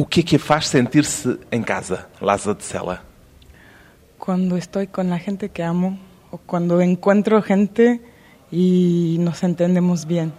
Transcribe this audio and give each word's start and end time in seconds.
O 0.00 0.06
que 0.06 0.20
é 0.20 0.22
que 0.22 0.36
a 0.36 0.38
faz 0.38 0.68
sentir-se 0.68 1.40
em 1.50 1.60
casa, 1.60 2.06
Lázaro 2.20 2.56
de 2.56 2.62
Sela? 2.62 3.02
Cuando 4.16 4.56
estoy 4.56 4.86
con 4.86 5.10
la 5.10 5.18
gente 5.18 5.48
que 5.48 5.64
amo 5.64 5.98
o 6.30 6.38
cuando 6.38 6.80
encuentro 6.80 7.42
gente 7.42 8.00
y 8.52 9.16
nos 9.18 9.42
entendemos 9.42 10.06
bien. 10.06 10.32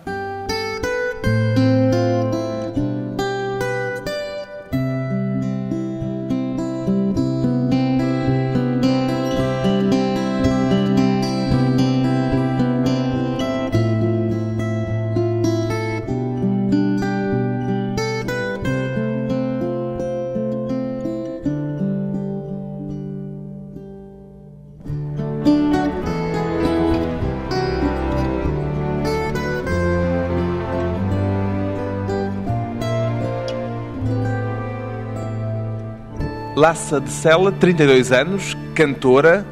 Lassa 36.59 36.99
de 36.99 37.09
Sela, 37.09 37.53
32 37.53 38.11
anos, 38.11 38.53
cantora. 38.75 39.45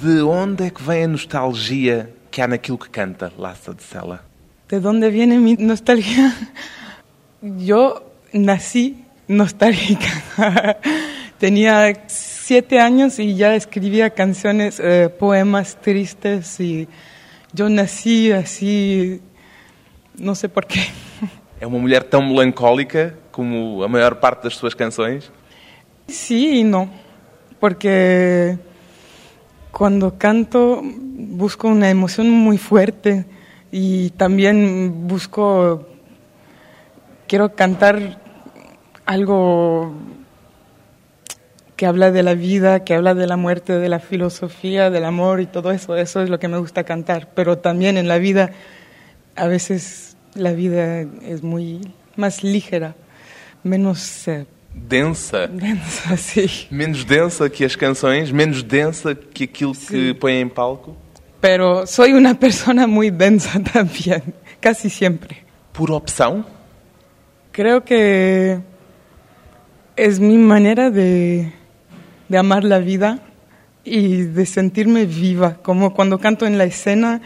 De 0.00 0.22
onde 0.22 0.64
é 0.64 0.70
que 0.70 0.82
vem 0.82 1.04
a 1.04 1.06
nostalgia 1.06 2.10
que 2.30 2.40
há 2.40 2.48
naquilo 2.48 2.78
que 2.78 2.88
canta, 2.88 3.30
Lassa 3.36 3.74
de 3.74 3.82
Sela? 3.82 4.24
¿De 4.66 4.80
dónde 4.80 5.10
viene 5.10 5.38
mi 5.38 5.56
nostalgia? 5.58 6.34
Yo 7.42 8.02
nací 8.32 9.04
nostálgica. 9.28 10.08
Tenía 11.38 11.92
siete 12.06 12.80
años 12.80 13.18
y 13.18 13.34
ya 13.34 13.54
escribía 13.54 14.08
canciones, 14.08 14.80
eh, 14.82 15.10
poemas 15.10 15.76
tristes 15.76 16.58
y 16.60 16.88
yo 17.52 17.68
nací 17.68 18.32
así, 18.32 19.20
no 20.16 20.34
sé 20.34 20.48
por 20.48 20.64
qué. 20.64 20.80
É 21.60 21.66
uma 21.66 21.78
mulher 21.78 22.04
tão 22.04 22.22
melancólica 22.22 23.18
como 23.32 23.82
a 23.82 23.88
maior 23.88 24.14
parte 24.14 24.44
das 24.44 24.54
suas 24.54 24.74
canções? 24.74 25.30
Sí 26.08 26.60
y 26.60 26.64
no, 26.64 26.88
porque 27.60 28.58
cuando 29.70 30.16
canto 30.16 30.80
busco 30.82 31.68
una 31.68 31.90
emoción 31.90 32.30
muy 32.30 32.56
fuerte 32.56 33.26
y 33.70 34.08
también 34.10 35.06
busco, 35.06 35.86
quiero 37.26 37.54
cantar 37.54 38.18
algo 39.04 39.92
que 41.76 41.84
habla 41.84 42.10
de 42.10 42.22
la 42.22 42.32
vida, 42.32 42.84
que 42.84 42.94
habla 42.94 43.14
de 43.14 43.26
la 43.26 43.36
muerte, 43.36 43.78
de 43.78 43.88
la 43.90 44.00
filosofía, 44.00 44.88
del 44.88 45.04
amor 45.04 45.42
y 45.42 45.46
todo 45.46 45.72
eso. 45.72 45.94
Eso 45.94 46.22
es 46.22 46.30
lo 46.30 46.38
que 46.38 46.48
me 46.48 46.56
gusta 46.56 46.84
cantar. 46.84 47.28
Pero 47.34 47.58
también 47.58 47.98
en 47.98 48.08
la 48.08 48.16
vida, 48.16 48.50
a 49.36 49.46
veces 49.46 50.16
la 50.34 50.52
vida 50.52 51.00
es 51.00 51.42
muy 51.42 51.92
más 52.16 52.42
ligera, 52.42 52.94
menos 53.62 54.26
Densa? 54.74 55.46
densa, 55.46 56.16
sí. 56.18 56.66
Menos 56.70 57.04
densa 57.04 57.48
que 57.50 57.64
as 57.64 57.76
canções, 57.76 58.30
menos 58.30 58.62
densa 58.62 59.14
que 59.14 59.44
aquilo 59.44 59.72
que 59.72 60.08
Sim. 60.08 60.14
põe 60.14 60.40
em 60.40 60.48
palco? 60.48 60.96
Pero 61.40 61.86
soy 61.86 62.12
una 62.12 62.34
persona 62.34 62.86
muy 62.86 63.10
densa 63.10 63.60
también, 63.72 64.22
casi 64.60 64.90
siempre. 64.90 65.44
Por 65.72 65.90
opção? 65.90 66.44
Creo 67.52 67.84
que 67.84 68.60
es 69.96 70.20
mi 70.20 70.38
manera 70.38 70.90
de, 70.90 71.52
de 72.28 72.38
amar 72.38 72.64
la 72.64 72.78
vida 72.78 73.20
y 73.84 74.22
de 74.22 74.46
sentirme 74.46 75.06
viva, 75.06 75.58
como 75.62 75.94
cuando 75.94 76.18
canto 76.18 76.46
en 76.46 76.58
la 76.58 76.64
escena 76.64 77.20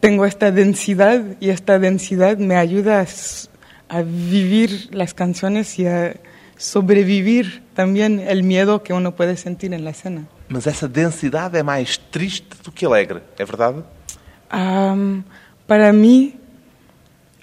tengo 0.00 0.24
esta 0.24 0.50
densidad 0.50 1.36
y 1.40 1.50
esta 1.50 1.78
densidad 1.78 2.38
me 2.38 2.56
ayuda 2.56 3.00
a, 3.00 3.06
a 3.88 4.02
vivir 4.02 4.88
las 4.92 5.12
canciones 5.14 5.78
y 5.78 5.86
a 5.86 6.14
sobrevivir 6.58 7.62
también 7.74 8.20
el 8.20 8.42
miedo 8.42 8.82
que 8.82 8.92
uno 8.92 9.14
puede 9.16 9.36
sentir 9.36 9.72
en 9.72 9.84
la 9.84 9.90
escena. 9.90 10.26
Mas 10.48 10.66
essa 10.66 10.86
densidade 10.88 11.56
é 11.56 11.62
mais 11.62 11.96
triste 12.10 12.48
do 12.62 12.70
que 12.72 12.84
alegre, 12.84 13.22
é 13.38 13.44
verdade? 13.44 13.82
Am, 14.50 15.22
para 15.66 15.92
mí, 15.92 16.34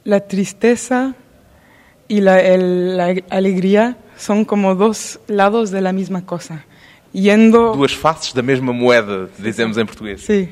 la 0.03 0.19
tristeza 0.19 1.15
y 2.07 2.21
la, 2.21 2.39
el- 2.39 2.97
la 2.97 3.15
alegría 3.29 3.97
son 4.17 4.43
como 4.45 4.75
dos 4.75 5.19
lados 5.27 5.71
de 5.71 5.81
la 5.81 5.91
misma 5.93 6.25
cosa. 6.25 6.63
Yendo, 7.13 7.73
Duas 7.73 7.93
faces 7.93 8.33
da 8.33 8.41
mesma 8.43 8.73
moeda, 8.73 9.29
dizemos 9.39 9.77
em 9.77 9.85
português. 9.85 10.21
sí, 10.21 10.49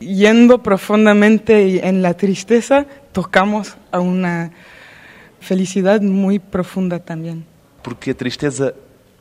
yendo 0.00 0.58
profundamente 0.62 1.68
y 1.68 1.78
en 1.78 2.02
la 2.02 2.14
tristeza, 2.14 2.86
tocamos 3.12 3.76
a 3.92 4.00
una 4.00 4.50
felicidad 5.40 6.00
muy 6.00 6.38
profunda 6.40 6.98
también. 6.98 7.44
Porque 7.84 8.10
a 8.10 8.14
tristeza 8.14 8.74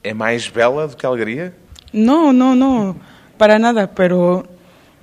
é 0.03 0.13
mais 0.13 0.47
bela 0.47 0.87
do 0.87 0.97
que 0.97 1.05
a 1.05 1.09
alegria? 1.09 1.53
No, 1.93 2.33
no, 2.33 2.55
no, 2.55 2.95
para 3.37 3.59
nada, 3.59 3.87
pero 3.87 4.43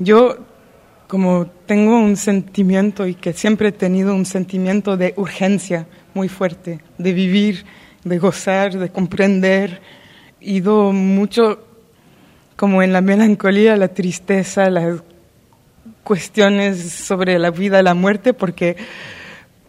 yo 0.00 0.36
como 1.06 1.46
tengo 1.66 1.98
un 1.98 2.16
sentimiento 2.16 3.06
y 3.06 3.14
que 3.14 3.32
siempre 3.32 3.68
he 3.68 3.72
tenido 3.72 4.14
un 4.14 4.24
sentimiento 4.24 4.96
de 4.96 5.12
urgencia 5.16 5.86
muy 6.14 6.28
fuerte, 6.28 6.80
de 6.98 7.12
vivir, 7.12 7.66
de 8.04 8.18
gozar, 8.18 8.78
de 8.78 8.90
comprender, 8.90 9.80
ido 10.40 10.92
mucho 10.92 11.66
como 12.54 12.82
en 12.82 12.92
la 12.92 13.00
melancolía, 13.00 13.76
la 13.76 13.88
tristeza, 13.88 14.70
las 14.70 15.02
cuestiones 16.04 16.92
sobre 16.92 17.38
la 17.38 17.50
vida, 17.50 17.82
la 17.82 17.94
muerte, 17.94 18.32
porque 18.32 18.76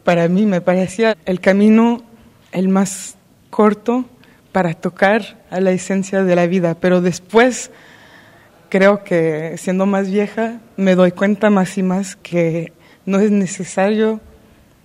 para 0.04 0.28
mí 0.28 0.46
me 0.46 0.62
parecía 0.62 1.18
el 1.26 1.40
camino 1.40 2.04
el 2.52 2.70
más 2.70 3.16
corto 3.52 4.06
para 4.52 4.74
tocar 4.74 5.38
a 5.52 5.60
la 5.60 5.72
esencia 5.72 6.24
de 6.24 6.36
la 6.36 6.48
vida, 6.48 6.74
pero 6.74 7.02
después 7.02 7.70
creo 8.70 9.04
que 9.04 9.56
siendo 9.58 9.86
más 9.86 10.10
vieja 10.10 10.60
me 10.78 10.96
doy 10.96 11.12
cuenta 11.12 11.52
más 11.52 11.78
y 11.78 11.84
más 11.84 12.16
que 12.16 12.74
no 13.06 13.20
es 13.20 13.30
necesario 13.30 14.20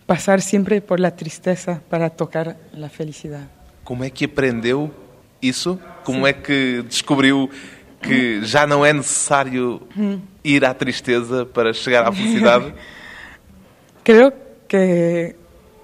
pasar 0.05 0.43
siempre 0.43 0.81
por 0.81 1.01
la 1.01 1.17
tristeza 1.17 1.81
para 1.89 2.11
tocar 2.11 2.57
la 2.73 2.91
felicidad. 2.91 3.49
Como 3.85 4.05
é 4.05 4.11
que 4.11 4.25
aprendeu 4.25 4.91
isso? 5.41 5.79
Como 6.05 6.27
é 6.27 6.33
que 6.33 6.83
descobriu 6.89 7.49
que 8.03 8.43
já 8.43 8.67
não 8.67 8.85
é 8.85 8.93
necessário 8.93 9.81
ir 10.45 10.65
à 10.65 10.75
tristeza 10.75 11.47
para 11.47 11.73
chegar 11.73 12.07
à 12.07 12.13
felicidade? 12.13 12.75
Creo 14.03 14.33
que 14.69 15.35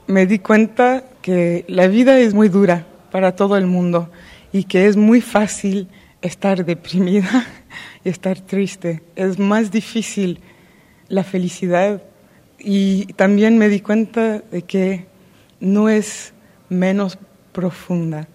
me 0.07 0.27
di 0.27 0.39
cuenta 0.39 1.05
que 1.23 1.65
la 1.69 1.87
vida 1.87 2.19
es 2.19 2.35
muy 2.35 2.49
dura 2.49 2.87
para 3.11 3.35
todo 3.35 3.57
el 3.57 3.67
mundo 3.67 4.11
y 4.53 4.65
que 4.65 4.87
es 4.87 4.97
muy 4.97 5.21
fácil 5.21 5.89
estar 6.21 6.65
deprimida 6.65 7.47
y 8.05 8.09
estar 8.09 8.41
triste. 8.41 9.03
Es 9.17 9.39
más 9.39 9.71
difícil 9.71 10.41
la 11.09 11.25
felicidad 11.25 12.03
y 12.59 13.07
también 13.15 13.59
me 13.59 13.69
di 13.69 13.81
cuenta 13.81 14.39
de 14.39 14.63
que 14.63 15.07
no 15.61 15.89
es 15.89 16.33
menos 16.69 17.19
profunda. 17.53 18.29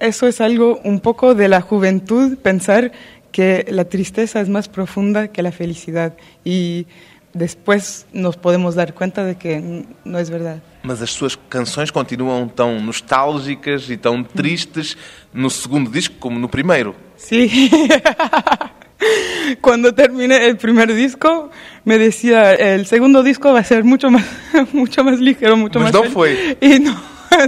Eso 0.00 0.26
es 0.26 0.40
algo 0.40 0.80
un 0.84 1.00
poco 1.00 1.34
de 1.34 1.48
la 1.48 1.60
juventud, 1.60 2.38
pensar 2.38 2.92
que 3.30 3.64
la 3.68 3.84
tristeza 3.86 4.40
es 4.40 4.48
más 4.48 4.68
profunda 4.68 5.28
que 5.28 5.42
la 5.42 5.52
felicidad 5.52 6.14
y 6.44 6.86
después 7.34 8.06
nos 8.12 8.36
podemos 8.36 8.74
dar 8.74 8.92
cuenta 8.94 9.24
de 9.24 9.36
que 9.36 9.54
n- 9.54 9.86
no 10.04 10.18
es 10.18 10.30
verdad. 10.30 10.62
Mas 10.82 11.00
as 11.02 11.10
suas 11.10 11.36
canções 11.48 11.90
continuam 11.90 12.48
tão 12.48 12.80
nostálgicas 12.80 13.88
e 13.90 13.96
tão 13.96 14.22
tristes 14.24 14.96
no 15.32 15.48
segundo 15.50 15.90
disco 15.90 16.14
como 16.18 16.38
no 16.38 16.48
primeiro. 16.48 16.94
Sí. 17.16 17.70
Cuando 19.60 19.92
terminé 19.94 20.46
el 20.46 20.56
primer 20.56 20.92
disco, 20.94 21.50
me 21.84 21.98
decía, 21.98 22.54
el 22.54 22.86
segundo 22.86 23.22
disco 23.24 23.52
va 23.52 23.58
a 23.60 23.64
ser 23.64 23.82
mucho 23.84 24.10
más, 24.10 24.24
mucho 24.72 25.02
más 25.02 25.18
ligero, 25.18 25.56
mucho 25.56 25.80
Pues 25.80 25.92
más... 25.92 25.92
no 25.92 26.00
feliz". 26.02 26.14
fue. 26.14 26.58
Y 26.76 26.78
no, 26.78 26.96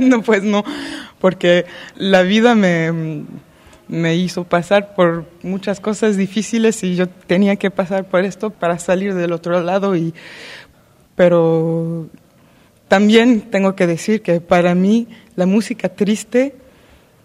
no, 0.00 0.22
pues 0.22 0.42
no, 0.42 0.64
porque 1.20 1.64
la 1.96 2.22
vida 2.22 2.54
me, 2.54 3.24
me 3.88 4.16
hizo 4.16 4.44
pasar 4.44 4.94
por 4.94 5.26
muchas 5.42 5.80
cosas 5.80 6.16
difíciles 6.16 6.82
y 6.82 6.96
yo 6.96 7.08
tenía 7.08 7.56
que 7.56 7.70
pasar 7.70 8.04
por 8.04 8.24
esto 8.24 8.50
para 8.50 8.78
salir 8.78 9.14
del 9.14 9.32
otro 9.32 9.60
lado 9.62 9.96
y... 9.96 10.14
Pero 11.16 12.08
también 12.88 13.42
tengo 13.42 13.76
que 13.76 13.86
decir 13.86 14.20
que 14.22 14.40
para 14.40 14.74
mí 14.74 15.06
la 15.36 15.46
música 15.46 15.88
triste 15.88 16.56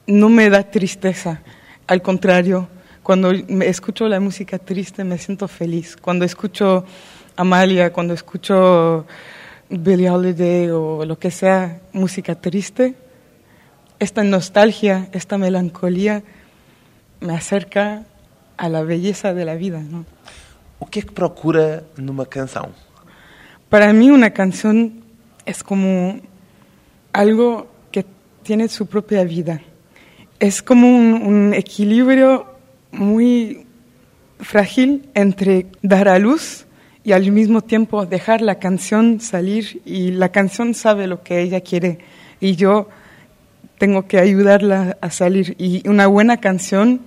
no 0.06 0.30
me 0.30 0.50
da 0.50 0.64
tristeza. 0.64 1.42
Al 1.88 2.02
contrario, 2.04 2.68
cuando 3.02 3.32
escucho 3.32 4.08
la 4.08 4.20
música 4.20 4.60
triste 4.60 5.04
me 5.04 5.18
siento 5.18 5.48
feliz. 5.48 5.98
Cuando 5.98 6.24
escucho 6.24 6.86
Amalia, 7.36 7.92
cuando 7.92 8.14
escucho 8.14 9.08
Billie 9.70 10.10
Holiday 10.10 10.70
o 10.70 11.04
lo 11.06 11.18
que 11.18 11.32
sea 11.32 11.82
música 11.94 12.36
triste, 12.36 12.96
esta 13.98 14.24
nostalgia, 14.24 15.10
esta 15.14 15.38
melancolía 15.38 16.24
me 17.20 17.34
acerca 17.34 18.06
a 18.58 18.70
la 18.70 18.84
belleza 18.84 19.34
de 19.34 19.46
la 19.46 19.56
vida. 19.56 19.80
¿no? 19.80 20.06
O 20.80 20.86
que 20.86 21.00
é 21.00 21.02
que 21.02 21.12
procura 21.12 21.84
numa 21.98 22.26
canção? 22.26 22.70
Para 23.70 23.94
mí 23.94 24.12
una 24.12 24.32
canción 24.32 25.04
es 25.46 25.62
como 25.64 26.20
algo 27.14 27.68
que 27.92 28.06
tiene 28.44 28.68
su 28.68 28.88
propia 28.88 29.24
vida. 29.24 29.62
Es 30.40 30.62
como 30.62 30.88
un, 30.88 31.14
un 31.14 31.54
equilibrio 31.54 32.46
muy 32.92 33.66
frágil 34.40 35.10
entre 35.14 35.68
dar 35.82 36.08
a 36.08 36.18
luz 36.18 36.66
y 37.04 37.12
al 37.12 37.32
mismo 37.32 37.62
tiempo 37.62 38.06
dejar 38.06 38.42
la 38.42 38.56
canción 38.56 39.20
salir 39.20 39.82
y 39.86 40.12
la 40.12 40.30
canción 40.30 40.74
sabe 40.74 41.08
lo 41.08 41.24
que 41.24 41.42
ella 41.42 41.62
quiere 41.62 42.00
y 42.40 42.56
yo 42.56 42.90
tengo 43.80 44.06
que 44.06 44.20
ayudarla 44.20 44.98
a 45.02 45.10
salir 45.10 45.56
y 45.58 45.82
una 45.90 46.06
buena 46.06 46.38
canción 46.38 47.02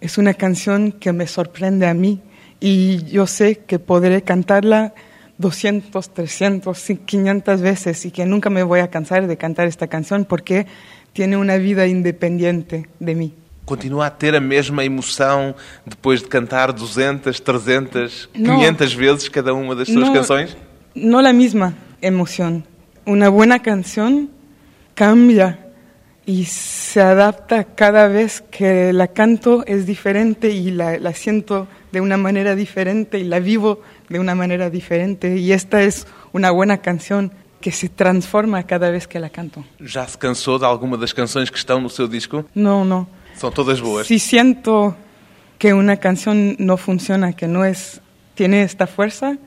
es 0.00 0.16
una 0.16 0.32
canción 0.32 0.92
que 0.92 1.12
me 1.12 1.26
sorprende 1.26 1.86
a 1.86 1.92
mí 1.92 2.20
y 2.60 3.04
yo 3.04 3.26
sé 3.26 3.58
que 3.66 3.78
podré 3.78 4.22
cantarla 4.22 4.94
200, 5.38 6.14
300, 6.14 6.78
500 7.04 7.60
veces 7.60 8.06
y 8.06 8.10
que 8.12 8.24
nunca 8.24 8.48
me 8.48 8.62
voy 8.62 8.80
a 8.80 8.88
cansar 8.88 9.26
de 9.26 9.36
cantar 9.36 9.66
esta 9.66 9.88
canción 9.88 10.24
porque 10.24 10.66
tiene 11.12 11.36
una 11.36 11.56
vida 11.58 11.86
independiente 11.86 12.88
de 13.00 13.14
mí. 13.14 13.34
Continua 13.64 14.06
a 14.06 14.10
ter 14.18 14.36
a 14.36 14.40
mesma 14.40 14.84
emoção 14.84 15.54
depois 15.86 16.20
de 16.22 16.28
cantar 16.28 16.72
200, 16.72 17.40
300, 17.40 18.28
Não. 18.34 18.56
500 18.58 18.94
vezes 18.94 19.28
cada 19.28 19.52
uma 19.54 19.74
das 19.74 19.88
suas 19.88 20.06
No- 20.08 20.12
canções? 20.12 20.56
No 20.94 21.20
la 21.22 21.32
misma 21.32 21.74
emoción. 22.02 22.62
Una 23.06 23.28
buena 23.30 23.58
canción 23.60 24.28
cambia 24.94 25.58
y 26.26 26.44
se 26.44 27.00
adapta 27.00 27.64
cada 27.64 28.08
vez 28.08 28.42
que 28.50 28.92
la 28.92 29.08
canto 29.08 29.64
es 29.66 29.86
diferente 29.86 30.50
y 30.50 30.70
la, 30.70 30.98
la 30.98 31.12
siento 31.12 31.68
de 31.92 32.00
una 32.00 32.16
manera 32.16 32.54
diferente 32.54 33.18
y 33.18 33.24
la 33.24 33.40
vivo 33.40 33.80
de 34.08 34.18
una 34.18 34.34
manera 34.34 34.70
diferente. 34.70 35.36
Y 35.36 35.52
esta 35.52 35.82
es 35.82 36.06
una 36.32 36.50
buena 36.50 36.78
canción 36.78 37.32
que 37.60 37.72
se 37.72 37.88
transforma 37.88 38.62
cada 38.64 38.90
vez 38.90 39.06
que 39.06 39.18
la 39.18 39.30
canto. 39.30 39.64
Já 39.80 40.06
se 40.06 40.18
cansou 40.18 40.58
de 40.58 40.66
alguma 40.66 40.98
das 40.98 41.14
canções 41.14 41.48
que 41.48 41.56
estão 41.56 41.80
no 41.80 41.88
seu 41.88 42.06
disco? 42.06 42.44
No, 42.54 42.84
no. 42.84 43.06
São 43.36 43.50
todas 43.50 43.80
boas. 43.80 44.06
Si 44.06 44.18
siento 44.18 44.94
que 45.58 45.72
una 45.72 45.96
canción 45.96 46.56
no 46.58 46.76
funciona, 46.76 47.32
que 47.32 47.48
no 47.48 47.64
es, 47.64 48.02
tiene 48.34 48.62
esta 48.62 48.86
fuerza, 48.86 49.38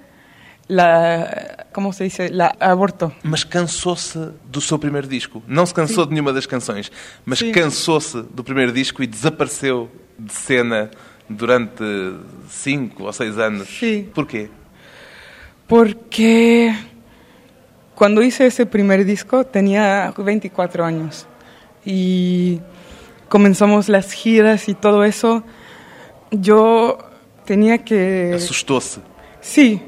la, 0.70 1.66
¿cómo 1.72 1.94
se 1.94 2.04
dice? 2.06 2.30
La 2.30 2.56
aborto. 2.60 3.12
Mas 3.24 3.44
cansou-se 3.44 4.32
do 4.46 4.60
seu 4.62 4.78
primeiro 4.78 5.08
disco. 5.08 5.42
Não 5.48 5.66
se 5.66 5.74
cansou 5.74 6.06
de 6.06 6.14
nenhuma 6.14 6.34
das 6.34 6.46
canções, 6.46 6.92
mas 7.26 7.40
Sim. 7.40 7.52
cansou-se 7.52 8.22
do 8.24 8.44
primeiro 8.44 8.72
disco 8.72 9.02
e 9.02 9.08
desapareceu 9.08 9.90
de 10.18 10.34
cena 10.34 10.92
durante 11.30 11.84
cinco 12.50 13.04
ou 13.04 13.14
seis 13.14 13.38
anos. 13.38 13.68
Sim. 13.68 14.10
Porquê? 14.14 14.50
Porque 15.68 16.74
cuando 17.96 18.22
hice 18.22 18.46
ese 18.46 18.66
primer 18.66 19.04
disco 19.06 19.44
tenía 19.44 20.14
24 20.18 20.86
años 20.86 21.28
y 21.86 22.60
comenzamos 23.30 23.90
las 23.90 24.12
giras 24.12 24.70
y 24.70 24.74
todo 24.74 25.04
eso. 25.04 25.44
Yo 26.32 26.98
tenía 27.46 27.78
que... 27.78 28.34
Assustou-se. 28.36 29.00
Sí, 29.42 29.82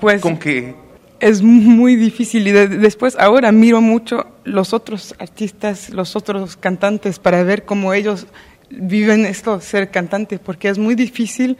pues 0.00 0.20
Com 0.22 0.38
quê? 0.38 0.74
es 1.20 1.42
muy 1.42 1.96
difícil 1.96 2.46
y 2.46 2.52
de- 2.52 2.68
después 2.68 3.16
ahora 3.18 3.50
miro 3.52 3.80
mucho 3.80 4.26
los 4.44 4.72
otros 4.72 5.14
artistas, 5.18 5.90
los 5.90 6.14
otros 6.16 6.56
cantantes 6.56 7.18
para 7.18 7.42
ver 7.42 7.64
cómo 7.64 7.92
ellos 7.92 8.26
viven 8.70 9.24
esto, 9.26 9.60
ser 9.60 9.90
cantante, 9.90 10.38
porque 10.38 10.68
es 10.68 10.78
muy 10.78 10.94
difícil 10.94 11.56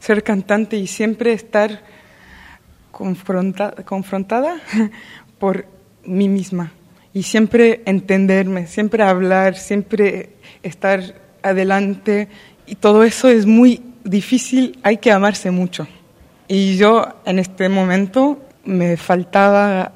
ser 0.00 0.22
cantante 0.22 0.76
y 0.76 0.86
siempre 0.86 1.32
estar 1.32 1.82
confronta- 2.92 3.74
confrontada 3.84 4.56
por 5.38 5.66
mí 6.04 6.28
misma 6.28 6.72
y 7.14 7.22
siempre 7.22 7.82
entenderme, 7.86 8.66
siempre 8.66 9.02
hablar, 9.02 9.56
siempre 9.56 10.30
estar 10.62 11.02
adelante 11.42 12.28
y 12.66 12.74
todo 12.74 13.04
eso 13.04 13.28
es 13.28 13.46
muy 13.46 13.82
difícil, 14.04 14.78
hay 14.82 14.98
que 14.98 15.10
amarse 15.12 15.50
mucho. 15.50 15.86
Y 16.48 16.76
yo 16.76 17.06
en 17.26 17.38
este 17.38 17.68
momento 17.68 18.38
me 18.64 18.96
faltaba 18.96 19.92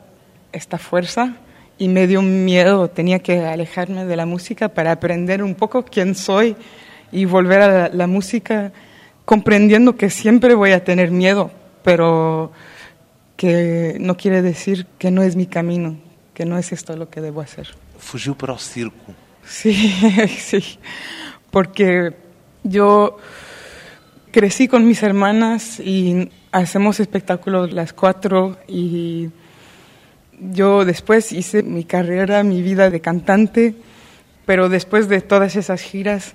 esta 0.52 0.78
fuerza 0.78 1.36
y 1.78 1.88
me 1.88 2.06
dio 2.06 2.22
miedo, 2.22 2.88
tenía 2.88 3.20
que 3.20 3.40
alejarme 3.40 4.04
de 4.04 4.16
la 4.16 4.26
música 4.26 4.68
para 4.68 4.92
aprender 4.92 5.42
un 5.42 5.54
poco 5.54 5.84
quién 5.84 6.14
soy 6.14 6.54
y 7.10 7.24
volver 7.24 7.62
a 7.62 7.68
la, 7.68 7.88
la 7.88 8.06
música 8.06 8.72
comprendiendo 9.24 9.96
que 9.96 10.10
siempre 10.10 10.54
voy 10.54 10.72
a 10.72 10.84
tener 10.84 11.10
miedo, 11.10 11.50
pero 11.82 12.52
que 13.36 13.96
no 13.98 14.16
quiere 14.16 14.42
decir 14.42 14.86
que 14.98 15.10
no 15.10 15.22
es 15.22 15.36
mi 15.36 15.46
camino, 15.46 15.96
que 16.34 16.44
no 16.44 16.58
es 16.58 16.70
esto 16.72 16.96
lo 16.96 17.08
que 17.08 17.20
debo 17.20 17.40
hacer. 17.40 17.68
Fugiu 17.98 18.36
para 18.36 18.52
o 18.52 18.58
circo. 18.58 19.14
Sí, 19.44 19.74
sí, 20.38 20.78
porque 21.50 22.14
yo 22.62 23.18
crecí 24.32 24.66
con 24.66 24.86
mis 24.86 25.02
hermanas 25.02 25.78
y 25.78 26.30
hacemos 26.50 26.98
espectáculos 26.98 27.72
las 27.72 27.92
cuatro 27.92 28.58
y 28.66 29.28
yo 30.40 30.84
después 30.84 31.32
hice 31.32 31.62
mi 31.62 31.84
carrera, 31.84 32.42
mi 32.42 32.62
vida 32.62 32.90
de 32.90 33.00
cantante, 33.00 33.74
pero 34.44 34.68
después 34.68 35.08
de 35.08 35.20
todas 35.20 35.54
esas 35.54 35.82
giras 35.82 36.34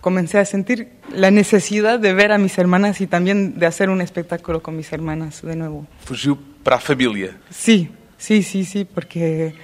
comencé 0.00 0.38
a 0.38 0.44
sentir 0.44 0.88
la 1.12 1.30
necesidad 1.30 1.98
de 1.98 2.14
ver 2.14 2.30
a 2.30 2.38
mis 2.38 2.56
hermanas 2.58 3.00
y 3.00 3.06
también 3.06 3.58
de 3.58 3.66
hacer 3.66 3.90
un 3.90 4.00
espectáculo 4.00 4.62
con 4.62 4.76
mis 4.76 4.92
hermanas 4.92 5.42
de 5.42 5.56
nuevo. 5.56 5.86
Fugiu 6.04 6.38
para 6.62 6.76
a 6.76 6.80
família. 6.80 7.36
Sí, 7.50 7.90
sí, 8.18 8.42
sí, 8.42 8.64
sí, 8.64 8.84
porque 8.84 9.54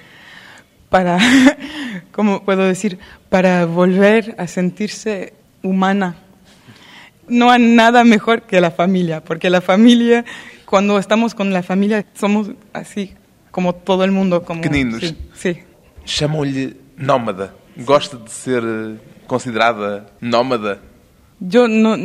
para, 0.89 1.19
¿cómo 2.11 2.43
puedo 2.43 2.63
decir? 2.63 2.97
Para 3.29 3.65
volver 3.65 4.35
a 4.37 4.47
sentirse 4.47 5.33
humana. 5.63 6.26
No 7.27 7.51
hay 7.51 7.61
nada 7.61 8.03
mejor 8.03 8.43
que 8.43 8.61
la 8.61 8.71
familia, 8.71 9.23
porque 9.23 9.49
la 9.49 9.61
familia, 9.61 10.25
cuando 10.65 10.97
estamos 10.97 11.35
con 11.35 11.51
la 11.51 11.63
familia, 11.63 12.05
somos 12.13 12.51
así, 12.73 13.13
como 13.51 13.73
todo 13.75 14.03
el 14.03 14.11
mundo. 14.11 14.43
Como, 14.43 14.61
Pequeninos. 14.61 15.01
Sí, 15.01 15.17
sí. 15.33 15.57
Chamam-lhe 16.05 16.75
nómada. 16.97 17.53
Gosta 17.75 18.17
de 18.17 18.29
ser 18.29 18.63
considerada 19.27 20.07
nómada? 20.19 20.79
Yo 21.39 21.67
no, 21.67 21.95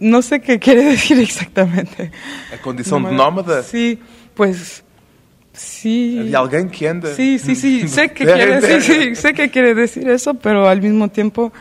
no 0.00 0.22
sé 0.22 0.40
qué 0.40 0.58
quiere 0.58 0.82
decir 0.94 1.18
exactamente. 1.20 2.10
A 2.52 2.58
condição 2.58 3.00
de 3.02 3.12
nómada? 3.12 3.62
Sí, 3.62 3.98
pues 4.34 4.82
sí. 5.52 6.18
Havia 6.18 6.38
alguém 6.38 6.68
que 6.68 6.88
anda. 6.88 7.14
Sí, 7.14 7.38
sí, 7.38 7.54
sí, 7.54 7.88
sé 7.88 8.08
que 8.08 8.24
quiere 8.24 8.80
sí, 8.80 9.14
sé 9.14 9.34
que 9.34 9.50
quiere 9.50 9.74
decir 9.74 10.08
eso, 10.08 10.34
pero 10.34 10.68
al 10.68 10.82
mismo 10.82 11.08
tiempo 11.08 11.52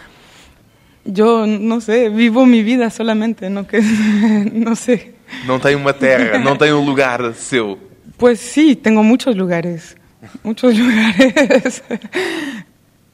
yo 1.05 1.45
no 1.45 1.81
sé, 1.81 2.09
vivo 2.09 2.45
mi 2.45 2.63
vida 2.63 2.89
solamente, 2.89 3.49
no 3.49 3.67
que 3.67 3.81
no 4.53 4.75
sé. 4.75 5.15
Não 5.45 5.59
tem 5.59 5.75
uma 5.75 5.93
terra, 5.93 6.37
não 6.39 6.55
tem 6.57 6.73
um 6.73 6.83
lugar 6.83 7.33
seu. 7.33 7.77
Pues 8.17 8.39
sí, 8.39 8.75
tengo 8.75 9.03
muchos 9.03 9.35
lugares, 9.35 9.95
muchos 10.43 10.77
lugares. 10.77 11.83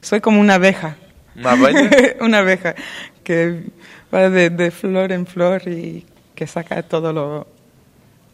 Soy 0.01 0.19
como 0.19 0.41
una 0.41 0.55
abeja. 0.55 0.97
Uma 1.35 1.51
abelha? 1.51 2.15
una 2.19 2.39
abeja 2.39 2.75
que 3.23 3.63
va 4.13 4.29
de, 4.29 4.49
de 4.49 4.71
flor 4.71 5.11
en 5.11 5.25
flor 5.25 5.67
y 5.67 6.05
que 6.33 6.47
saca 6.47 6.81
todo 6.81 7.13
lo, 7.13 7.47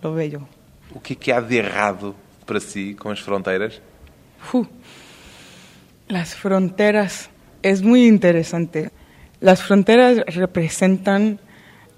lo 0.02 0.14
bello. 0.14 0.48
O 0.96 1.02
que 1.02 1.16
que 1.16 1.34
há 1.34 1.42
de 1.42 1.58
errado 1.58 2.16
para 2.46 2.60
si 2.60 2.94
com 2.96 3.12
as 3.12 3.20
fronteiras? 3.20 3.82
Fu. 4.40 4.68
Las 6.08 6.36
fronteras 6.36 7.30
es 7.62 7.82
muy 7.82 8.06
interesante. 8.06 8.92
Las 9.44 9.62
fronteras 9.62 10.20
representan 10.28 11.38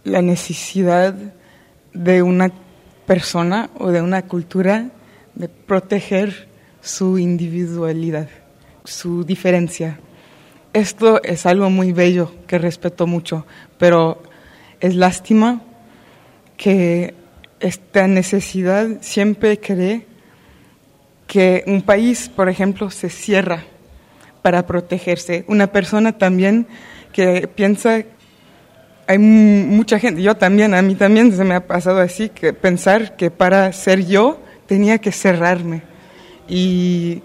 la 0.03 0.23
necesidad 0.23 1.13
de 1.93 2.23
una 2.23 2.51
persona 3.05 3.69
o 3.77 3.91
de 3.91 4.01
una 4.01 4.23
cultura 4.23 4.89
de 5.35 5.47
proteger 5.47 6.47
su 6.81 7.19
individualidad, 7.19 8.29
su 8.83 9.23
diferencia. 9.23 9.99
Esto 10.73 11.21
es 11.21 11.45
algo 11.45 11.69
muy 11.69 11.93
bello 11.93 12.33
que 12.47 12.57
respeto 12.57 13.05
mucho, 13.05 13.45
pero 13.77 14.23
es 14.79 14.95
lástima 14.95 15.61
que 16.57 17.13
esta 17.59 18.07
necesidad 18.07 18.87
siempre 19.01 19.59
cree 19.59 20.07
que 21.27 21.63
un 21.67 21.83
país, 21.83 22.27
por 22.27 22.49
ejemplo, 22.49 22.89
se 22.89 23.11
cierra 23.11 23.65
para 24.41 24.65
protegerse. 24.65 25.45
Una 25.47 25.67
persona 25.67 26.17
también 26.17 26.65
que 27.15 27.47
piensa, 27.47 28.01
hay 29.07 29.17
mu- 29.17 29.67
mucha 29.77 29.99
gente, 29.99 30.21
yo 30.21 30.35
también, 30.35 30.73
a 30.73 30.81
mí 30.81 30.95
también 30.95 31.31
se 31.31 31.45
me 31.45 31.55
ha 31.55 31.65
pasado 31.65 32.01
así, 32.01 32.27
que 32.27 32.51
pensar 32.51 33.15
que 33.15 33.31
para 33.31 33.71
ser 33.71 34.05
yo 34.05 34.41
tenía 34.67 34.97
que 34.97 35.13
cerrarme. 35.13 35.81
Y 36.49 37.21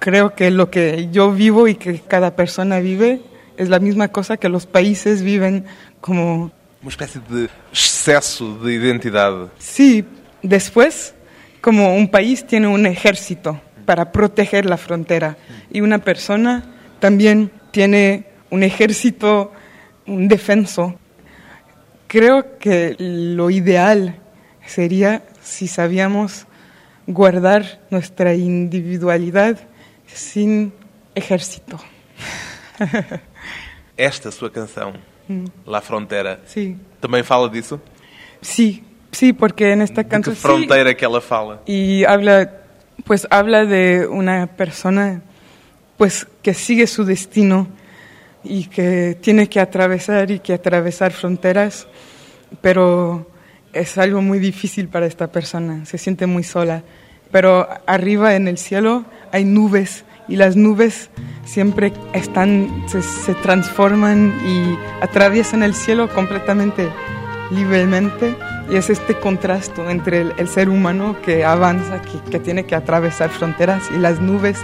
creo 0.00 0.34
que 0.34 0.50
lo 0.50 0.70
que 0.70 1.08
yo 1.12 1.30
vivo 1.32 1.68
y 1.68 1.76
que 1.76 2.00
cada 2.00 2.34
persona 2.34 2.80
vive 2.80 3.20
es 3.56 3.68
la 3.68 3.78
misma 3.78 4.08
cosa 4.08 4.36
que 4.38 4.48
los 4.48 4.66
países 4.66 5.22
viven 5.22 5.64
como... 6.00 6.50
Uma 6.82 6.90
espécie 6.90 7.20
de 7.30 7.48
excesso 7.72 8.58
de 8.58 8.72
identidade. 8.74 9.48
Sí, 9.58 10.04
después, 10.42 11.14
como 11.60 11.94
un 11.94 12.08
país 12.08 12.44
tiene 12.44 12.66
un 12.66 12.86
ejército 12.86 13.60
para 13.84 14.10
proteger 14.10 14.66
la 14.66 14.76
frontera 14.76 15.36
y 15.70 15.80
una 15.80 15.98
persona 15.98 16.64
también 17.00 17.50
tiene 17.70 18.26
un 18.50 18.62
ejército, 18.62 19.52
un 20.06 20.28
defenso. 20.28 20.94
Creo 22.06 22.58
que 22.58 22.96
lo 22.98 23.50
ideal 23.50 24.16
sería 24.66 25.22
si 25.42 25.66
sabíamos 25.68 26.46
guardar 27.06 27.80
nuestra 27.90 28.34
individualidad 28.34 29.58
sin 30.06 30.72
ejército. 31.14 31.78
Esta 33.96 34.30
sua 34.30 34.50
canção, 34.50 34.94
La 35.66 35.80
Frontera, 35.80 36.40
Sí, 36.46 36.76
também 37.00 37.22
fala 37.22 37.48
disso? 37.48 37.80
sí, 38.40 38.84
sí, 39.10 39.32
porque 39.32 39.72
en 39.72 39.82
esta 39.82 40.02
De 40.02 40.08
que 40.08 40.10
canción 40.10 40.62
sí, 40.62 40.68
que 40.96 41.04
ela 41.04 41.20
fala? 41.20 41.60
y 41.66 42.04
habla, 42.04 42.48
pues 43.04 43.26
habla 43.30 43.64
de 43.64 44.06
una 44.06 44.46
persona, 44.46 45.20
pues 45.96 46.26
que 46.42 46.54
sigue 46.54 46.86
su 46.86 47.04
destino 47.04 47.66
y 48.44 48.66
que 48.66 49.16
tiene 49.20 49.48
que 49.48 49.60
atravesar 49.60 50.30
y 50.30 50.40
que 50.40 50.54
atravesar 50.54 51.12
fronteras, 51.12 51.86
pero 52.60 53.26
es 53.72 53.98
algo 53.98 54.22
muy 54.22 54.38
difícil 54.38 54.88
para 54.88 55.06
esta 55.06 55.28
persona, 55.28 55.84
se 55.84 55.98
siente 55.98 56.26
muy 56.26 56.44
sola. 56.44 56.82
Pero 57.30 57.68
arriba 57.86 58.34
en 58.34 58.48
el 58.48 58.56
cielo 58.56 59.04
hay 59.32 59.44
nubes 59.44 60.04
y 60.28 60.36
las 60.36 60.56
nubes 60.56 61.10
siempre 61.44 61.92
están, 62.14 62.84
se, 62.88 63.02
se 63.02 63.34
transforman 63.34 64.34
y 64.46 65.04
atraviesan 65.04 65.62
el 65.62 65.74
cielo 65.74 66.08
completamente 66.08 66.88
libremente 67.50 68.34
y 68.70 68.76
es 68.76 68.90
este 68.90 69.14
contraste 69.14 69.82
entre 69.90 70.20
el, 70.20 70.48
ser 70.48 70.68
humano 70.68 71.16
que 71.22 71.44
avanza, 71.44 72.02
que, 72.02 72.30
que 72.30 72.38
tiene 72.38 72.64
que 72.64 72.74
atravesar 72.74 73.30
fronteras 73.30 73.82
y 73.94 73.98
las 73.98 74.20
nubes 74.20 74.58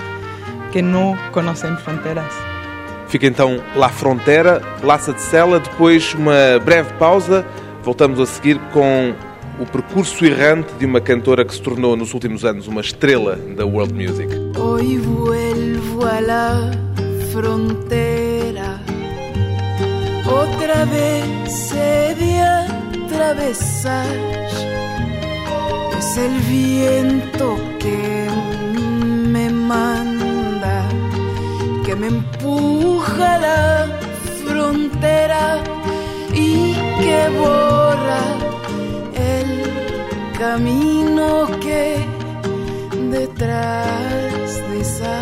que 0.73 0.83
no 0.83 1.17
conocen 1.33 1.79
fronteras. 1.79 2.33
Fica 3.15 3.29
então 3.29 3.63
La 3.77 3.91
Frontera, 3.91 4.61
Laça 4.83 5.13
de 5.13 5.21
Sela, 5.21 5.61
depois 5.61 6.15
uma 6.15 6.59
breve 6.65 6.93
pausa. 6.95 7.47
Voltamos 7.85 8.19
a 8.19 8.27
seguir 8.27 8.59
com 8.73 9.15
o 9.61 9.65
percurso 9.65 10.27
errante 10.27 10.75
de 10.81 10.85
uma 10.85 11.01
cantora 11.01 11.45
que 11.45 11.55
se 11.55 11.63
tornou 11.63 11.95
nos 11.95 12.13
últimos 12.13 12.45
anos 12.45 12.67
uma 12.67 12.81
estrela 12.81 13.37
da 13.57 13.65
world 13.65 13.95
music. 13.95 14.35
Hoy 14.59 14.97
vuelvo 14.97 16.05
a 16.05 16.21
la 16.21 16.73
frontera, 17.31 18.81
otra 20.27 20.85
vez 20.85 21.73
he 21.73 22.15
de 22.17 22.41
atravesar. 23.13 24.09
Es 26.17 26.49
viento 26.49 27.57
que 27.81 28.29
me 29.31 29.51
manda, 29.51 30.14
que 31.95 32.01
me 32.01 32.07
empuja 32.09 33.39
la 33.39 33.87
frontera 34.45 35.63
y 36.33 36.75
que 37.01 37.29
borra 37.39 38.25
el 39.15 39.49
camino 40.37 41.47
que 41.61 42.05
detrás 43.11 44.49
desaparece. 44.73 45.15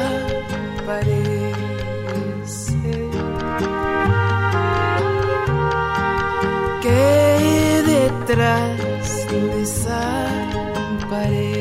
Que 6.81 7.83
detrás 7.87 8.79
desaparece. 9.57 11.52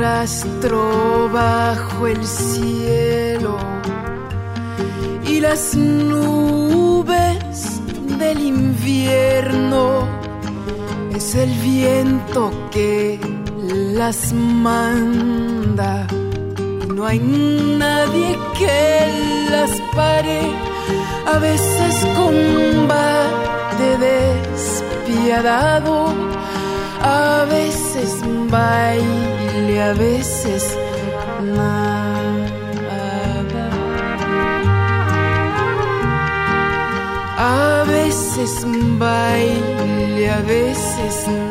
Me 0.00 0.06
arrastro 0.06 1.28
bajo 1.30 2.06
el 2.06 2.24
cielo 2.24 3.58
y 5.26 5.40
las 5.40 5.74
nubes 5.74 7.46
del 8.18 8.40
invierno 8.40 10.08
es 11.14 11.34
el 11.34 11.50
viento 11.50 12.50
que 12.70 13.20
las 13.94 14.32
manda. 14.32 16.06
Y 16.82 16.86
no 16.94 17.04
hay 17.04 17.18
nadie 17.18 18.38
que 18.58 19.48
las 19.50 19.70
pare 19.94 20.40
a 21.26 21.38
veces 21.38 22.06
combate 22.16 23.98
despiadado 25.04 26.14
a 27.00 27.44
veces 27.48 28.20
baile 28.50 29.82
a 29.82 29.92
veces 29.94 30.76
nada 31.54 32.50
A 37.42 37.84
veces 37.84 38.66
baile, 38.98 40.30
a 40.30 40.40
veces 40.42 41.26
nada. 41.26 41.49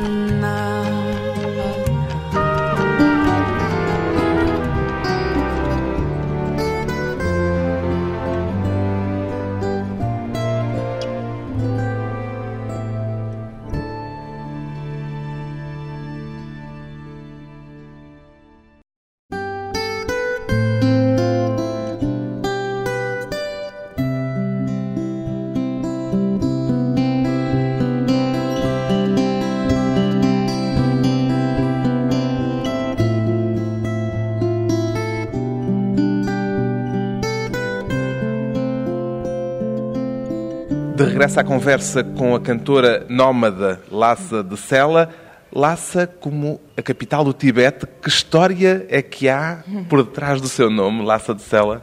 De 40.99 41.05
regresso 41.05 41.39
à 41.39 41.45
conversa 41.45 42.03
com 42.03 42.35
a 42.35 42.41
cantora 42.41 43.05
nómada 43.07 43.79
Lhasa 43.89 44.43
de 44.43 44.57
Sela. 44.57 45.09
Lhasa 45.49 46.05
como 46.05 46.59
a 46.75 46.81
capital 46.81 47.23
do 47.23 47.31
Tibete, 47.31 47.87
que 48.01 48.09
história 48.09 48.85
é 48.89 49.01
que 49.01 49.29
há 49.29 49.63
por 49.87 50.03
detrás 50.03 50.41
do 50.41 50.49
seu 50.49 50.69
nome, 50.69 51.05
Lhasa 51.05 51.33
de 51.33 51.41
Sela? 51.41 51.81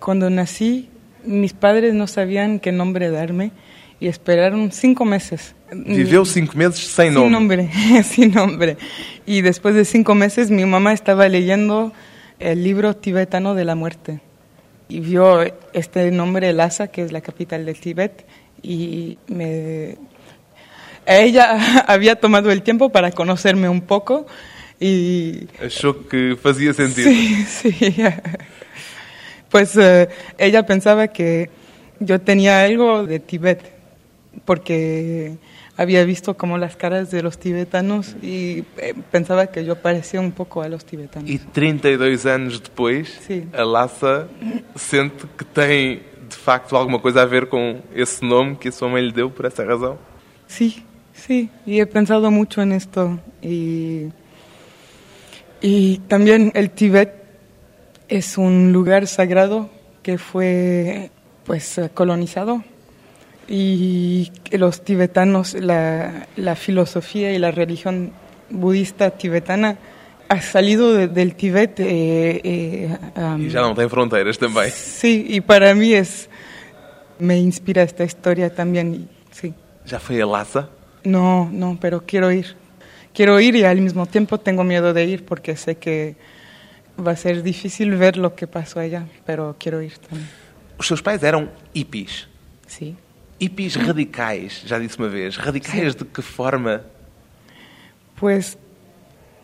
Cuando 0.00 0.30
nací, 0.30 0.88
mis 1.26 1.52
padres 1.52 1.92
no 1.92 2.06
sabían 2.06 2.58
qué 2.58 2.72
nombre 2.72 3.10
darme 3.10 3.52
y 4.00 4.06
esperaron 4.06 4.72
cinco 4.72 5.04
meses. 5.04 5.54
Viveu 5.70 6.24
cinco 6.24 6.56
meses 6.56 6.86
sem 6.86 7.10
nome. 7.10 7.28
nombre, 7.28 7.68
sin 8.02 8.32
nombre. 8.32 8.78
Y 9.26 9.42
después 9.42 9.74
de 9.74 9.84
cinco 9.84 10.14
meses 10.14 10.50
mi 10.50 10.64
mamá 10.64 10.94
estaba 10.94 11.28
leyendo 11.28 11.92
el 12.38 12.64
libro 12.64 12.96
tibetano 12.96 13.54
de 13.54 13.66
la 13.66 13.74
muerte 13.74 14.22
y 14.88 15.00
vio 15.00 15.40
este 15.72 16.10
nombre 16.10 16.52
Lhasa, 16.52 16.88
que 16.88 17.02
es 17.02 17.12
la 17.12 17.20
capital 17.20 17.66
del 17.66 17.78
Tíbet, 17.78 18.24
y 18.64 19.18
me... 19.28 19.96
Ella 21.06 21.84
había 21.86 22.16
tomado 22.16 22.50
el 22.50 22.62
tiempo 22.62 22.88
para 22.88 23.12
conocerme 23.12 23.68
un 23.68 23.82
poco 23.82 24.26
y 24.80 25.46
Achou 25.62 26.06
que 26.08 26.36
fazia 26.36 26.72
sentido. 26.72 27.10
Sí, 27.10 27.44
sí. 27.70 27.94
Pues 29.50 29.76
eh, 29.76 30.08
ella 30.38 30.66
pensaba 30.66 31.08
que 31.08 31.48
yo 32.00 32.20
tenía 32.20 32.62
algo 32.62 33.06
de 33.06 33.20
Tibet, 33.20 33.60
porque 34.44 35.36
había 35.76 36.04
visto 36.04 36.36
como 36.36 36.58
las 36.58 36.76
caras 36.76 37.10
de 37.10 37.22
los 37.22 37.38
tibetanos 37.38 38.16
y 38.22 38.64
eh, 38.78 38.94
pensaba 39.10 39.46
que 39.46 39.64
yo 39.64 39.76
parecía 39.76 40.20
un 40.20 40.32
poco 40.32 40.62
a 40.62 40.68
los 40.68 40.84
tibetanos. 40.84 41.30
E 41.30 41.38
32 41.38 42.26
anos 42.26 42.62
depois, 42.62 43.08
Sim. 43.26 43.48
a 43.52 43.64
Lhasa 43.64 44.28
sente 44.76 45.26
que 45.38 45.44
tem 45.44 46.02
facto 46.44 46.76
alguma 46.76 46.98
coisa 46.98 47.22
a 47.22 47.26
ver 47.26 47.46
com 47.46 47.80
esse 47.94 48.24
nome 48.24 48.56
que 48.56 48.70
sua 48.70 48.88
mãe 48.88 49.02
lhe 49.02 49.12
deu 49.12 49.30
por 49.30 49.44
essa 49.46 49.64
razão. 49.64 49.96
Sí, 50.46 50.84
sí, 51.14 51.48
y 51.66 51.80
he 51.80 51.86
pensado 51.86 52.30
mucho 52.30 52.60
en 52.62 52.72
esto. 52.72 53.18
Y, 53.42 54.08
y 55.60 55.98
también 56.08 56.52
el 56.54 56.70
Tíbet 56.70 57.10
es 58.08 58.36
un 58.38 58.72
lugar 58.72 59.06
sagrado 59.06 59.70
que 60.02 60.18
fue 60.18 61.10
pues 61.44 61.80
colonizado 61.94 62.62
y 63.48 64.30
los 64.52 64.82
tibetanos, 64.84 65.54
la, 65.54 66.26
la 66.36 66.54
filosofía 66.56 67.32
y 67.32 67.38
la 67.38 67.50
religión 67.50 68.12
budista 68.50 69.10
tibetana 69.10 69.76
ha 70.28 70.40
salido 70.40 70.92
de- 70.94 71.08
del 71.08 71.34
Tíbet. 71.34 71.80
eh, 71.80 72.40
eh, 72.44 72.98
um, 73.16 73.46
E 73.46 73.50
já 73.50 73.60
não 73.60 73.74
tem 73.74 73.88
fronteiras 73.88 74.38
também. 74.38 74.70
Sí, 74.70 75.26
y 75.28 75.40
para 75.42 75.74
mí 75.74 75.92
es, 75.92 76.28
me 77.18 77.38
inspira 77.38 77.82
esta 77.82 78.04
historia 78.04 78.54
también, 78.54 78.94
y 78.94 79.08
sí. 79.30 79.54
Já 79.86 79.98
foi 80.00 80.20
a 80.20 80.26
Lhasa? 80.26 80.68
No, 81.04 81.48
no, 81.52 81.78
pero 81.80 82.04
quiero 82.06 82.32
ir. 82.32 82.56
Quiero 83.12 83.38
ir 83.40 83.54
y 83.54 83.64
al 83.64 83.80
mismo 83.80 84.06
tiempo 84.06 84.38
tengo 84.38 84.64
miedo 84.64 84.92
de 84.92 85.04
ir 85.04 85.24
porque 85.24 85.56
sé 85.56 85.76
que 85.76 86.16
va 86.98 87.12
a 87.12 87.16
ser 87.16 87.42
difícil 87.42 87.94
ver 87.96 88.16
lo 88.16 88.34
que 88.34 88.46
pasó 88.46 88.80
allá, 88.80 89.06
pero 89.26 89.56
quiero 89.58 89.82
ir 89.82 89.98
también. 89.98 90.28
Os 90.78 90.86
seus 90.86 91.02
pais 91.02 91.22
eram 91.22 91.48
hippies. 91.72 92.26
Sí. 92.66 92.96
Hippies 93.38 93.76
radicais, 93.76 94.64
já 94.66 94.78
disse 94.78 94.98
uma 94.98 95.08
vez. 95.08 95.36
Radicais 95.36 95.94
de 95.94 96.06
que 96.06 96.22
forma? 96.22 96.80
Pues 98.18 98.58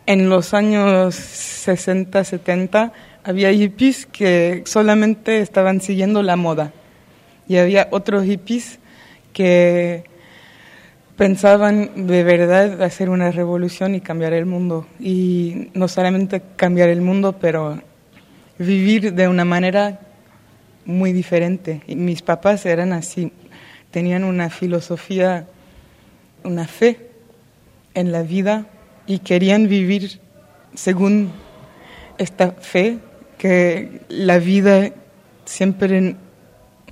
en 0.05 0.27
los 0.27 0.53
años 0.53 1.15
60, 1.15 2.23
70 2.23 2.91
había 3.23 3.53
hippies 3.53 4.05
que 4.05 4.63
solamente 4.65 5.39
estaban 5.39 5.79
siguiendo 5.79 6.23
la 6.23 6.35
moda 6.35 6.73
y 7.51 7.57
había 7.57 7.89
otros 7.91 8.23
hippies 8.23 8.79
que 9.33 10.05
pensaban 11.17 12.07
de 12.07 12.23
verdad 12.23 12.81
hacer 12.81 13.09
una 13.09 13.29
revolución 13.29 13.93
y 13.93 13.99
cambiar 13.99 14.31
el 14.31 14.45
mundo. 14.45 14.87
Y 15.01 15.67
no 15.73 15.89
solamente 15.89 16.41
cambiar 16.55 16.87
el 16.87 17.01
mundo, 17.01 17.35
pero 17.41 17.81
vivir 18.57 19.13
de 19.13 19.27
una 19.27 19.43
manera 19.43 19.99
muy 20.85 21.11
diferente. 21.11 21.81
Y 21.87 21.97
mis 21.97 22.21
papás 22.21 22.65
eran 22.65 22.93
así, 22.93 23.33
tenían 23.91 24.23
una 24.23 24.49
filosofía, 24.49 25.45
una 26.45 26.67
fe 26.67 27.09
en 27.93 28.13
la 28.13 28.23
vida 28.23 28.67
y 29.07 29.19
querían 29.19 29.67
vivir 29.67 30.21
según 30.73 31.33
esta 32.17 32.53
fe 32.53 32.99
que 33.37 33.99
la 34.07 34.37
vida 34.37 34.91
siempre 35.43 36.15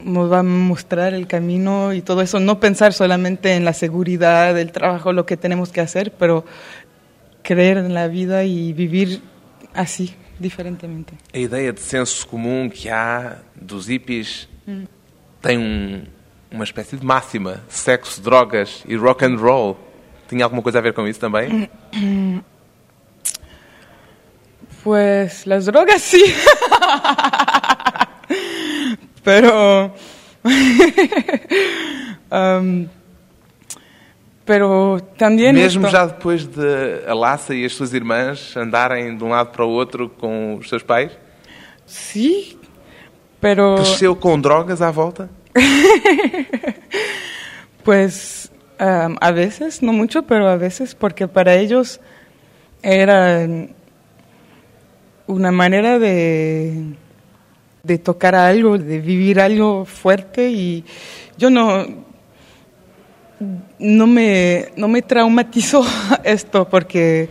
nos 0.04 0.32
va 0.32 0.40
a 0.40 0.44
mostrar 0.44 1.14
el 1.14 1.28
camino 1.28 1.94
y 1.94 2.02
todo 2.02 2.22
eso, 2.22 2.40
no 2.40 2.60
pensar 2.60 2.94
solamente 2.94 3.56
en 3.56 3.66
la 3.66 3.74
seguridad, 3.74 4.58
el 4.58 4.72
trabajo, 4.72 5.12
lo 5.14 5.26
que 5.26 5.38
tenemos 5.38 5.72
que 5.72 5.82
hacer, 5.82 6.14
pero 6.18 6.46
creer 7.44 7.78
en 7.78 7.94
la 7.94 8.08
vida 8.08 8.44
y 8.44 8.74
vivir 8.74 9.22
así, 9.74 10.14
diferentemente. 10.40 11.14
A 11.34 11.38
ideia 11.38 11.72
de 11.74 11.80
senso 11.82 12.28
comum 12.28 12.70
que 12.70 12.90
há 12.90 13.40
dos 13.60 13.88
hippies 13.88 14.48
tem 15.42 15.58
um- 15.58 16.04
uma 16.52 16.64
espécie 16.64 16.98
de 16.98 17.06
máxima: 17.06 17.62
sexo, 17.70 18.22
drogas 18.22 18.84
e 18.88 18.96
rock 18.96 19.26
and 19.26 19.36
roll. 19.38 19.78
Tinha 20.30 20.44
alguma 20.46 20.62
coisa 20.62 20.80
a 20.80 20.82
ver 20.82 20.94
com 20.94 21.08
isso 21.08 21.20
também? 21.20 21.70
Pues 24.84 25.46
las 25.46 25.66
drogas 25.66 26.02
sí. 26.02 26.24
pero. 29.24 29.94
um, 32.32 32.88
pero 34.46 35.00
también. 35.18 35.54
Mesmo 35.54 35.88
já 35.88 36.06
depois 36.06 36.46
de 36.46 37.04
a 37.08 37.14
Lhasa 37.14 37.54
e 37.54 37.66
as 37.66 37.74
suas 37.74 37.94
irmãs 37.94 38.56
andarem 38.58 39.16
de 39.16 39.24
um 39.24 39.30
lado 39.30 39.52
para 39.52 39.66
o 39.66 39.70
outro 39.70 40.10
com 40.10 40.56
os 40.56 40.70
seus 40.70 40.84
pais? 40.84 41.12
Sí, 41.86 42.58
pero. 43.40 43.76
Cresceu 43.76 44.16
com 44.16 44.40
drogas 44.40 44.82
à 44.82 44.92
volta? 44.92 45.30
Pues 47.84 48.52
um, 48.80 49.16
a 49.20 49.32
veces, 49.32 49.82
no 49.82 49.94
mucho, 49.94 50.24
pero 50.24 50.48
a 50.48 50.58
veces, 50.58 50.94
porque 50.94 51.28
para 51.28 51.56
ellos 51.56 52.00
era 52.84 53.48
una 55.28 55.52
manera 55.52 55.98
de, 55.98 56.94
de 57.90 57.98
tocar 57.98 58.36
algo, 58.36 58.78
de 58.78 59.00
vivir 59.00 59.40
algo 59.40 59.84
fuerte 59.84 60.52
y 60.52 60.86
yo 61.40 61.50
no, 61.50 61.88
no, 63.80 64.06
me, 64.06 64.68
no 64.76 64.88
me 64.88 65.02
traumatizó 65.02 65.84
esto 66.24 66.70
porque 66.70 67.30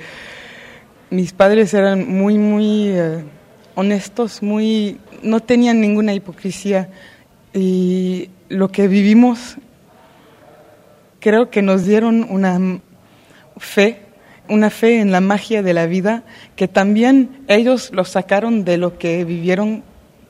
mis 1.11 1.33
padres 1.33 1.73
eran 1.75 2.12
muy, 2.12 2.38
muy 2.38 2.88
eh, 2.88 3.23
honestos, 3.77 4.42
muy, 4.42 4.99
no 5.23 5.38
tenían 5.38 5.81
ninguna 5.81 6.12
hipocresía 6.12 6.90
y 7.55 8.29
lo 8.49 8.73
que 8.73 8.88
vivimos 8.88 9.59
creo 11.21 11.51
que 11.51 11.62
nos 11.62 11.85
dieron 11.85 12.27
una 12.29 12.81
fe, 13.59 14.01
una 14.49 14.71
fe 14.71 14.99
en 14.99 15.12
la 15.12 15.21
magia 15.21 15.62
de 15.62 15.73
la 15.73 15.87
vida, 15.87 16.25
que 16.57 16.66
también 16.66 17.44
ellos 17.47 17.90
lo 17.92 18.05
sacaron 18.05 18.64
de 18.64 18.77
lo 18.77 18.99
que 18.99 19.25
vivieron 19.25 19.85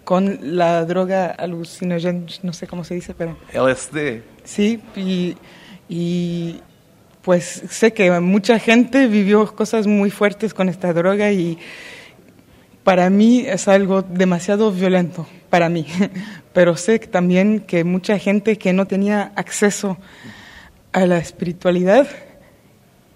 con 0.09 0.39
la 0.57 0.87
droga 0.87 1.27
alucinógena, 1.27 2.25
no 2.43 2.55
sé 2.55 2.67
cómo 2.67 2.83
se 2.83 2.95
dice, 2.95 3.13
pero 3.13 3.37
LSD. 3.53 4.23
sí, 4.43 4.81
y, 4.97 5.37
y 5.87 6.63
pues 7.21 7.45
sé 7.69 7.93
que 7.93 8.19
mucha 8.19 8.59
gente 8.59 9.07
vivió 9.07 9.55
cosas 9.55 9.87
muy 9.87 10.11
fuertes 10.11 10.55
con 10.55 10.71
esta 10.71 10.95
droga 10.95 11.31
y 11.31 11.59
para 12.85 13.11
mí 13.11 13.45
es 13.47 13.69
algo 13.69 14.01
demasiado 14.01 14.73
violento, 14.73 15.27
para 15.51 15.69
mí, 15.69 15.87
pero 16.55 16.75
sé 16.79 16.99
también 17.01 17.61
que 17.61 17.85
mucha 17.85 18.19
gente 18.19 18.57
que 18.57 18.73
no 18.73 18.87
tenía 18.87 19.33
acceso 19.37 19.99
a 20.95 21.05
la 21.05 21.19
espiritualidad 21.19 22.09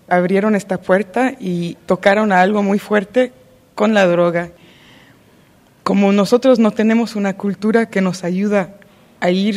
abrieron 0.09 0.55
esta 0.55 0.79
puerta 0.79 1.33
y 1.41 1.79
tocaron 1.87 2.33
a 2.33 2.43
algo 2.43 2.63
muy 2.63 2.79
fuerte 2.79 3.33
con 3.75 3.95
la 3.95 4.07
droga. 4.07 4.51
Como 5.83 6.13
nosotros 6.13 6.59
no 6.59 6.71
tenemos 6.71 7.17
una 7.17 7.35
cultura 7.37 7.91
que 7.91 8.01
nos 8.01 8.25
ayuda 8.25 8.75
a 9.21 9.31
ir 9.31 9.57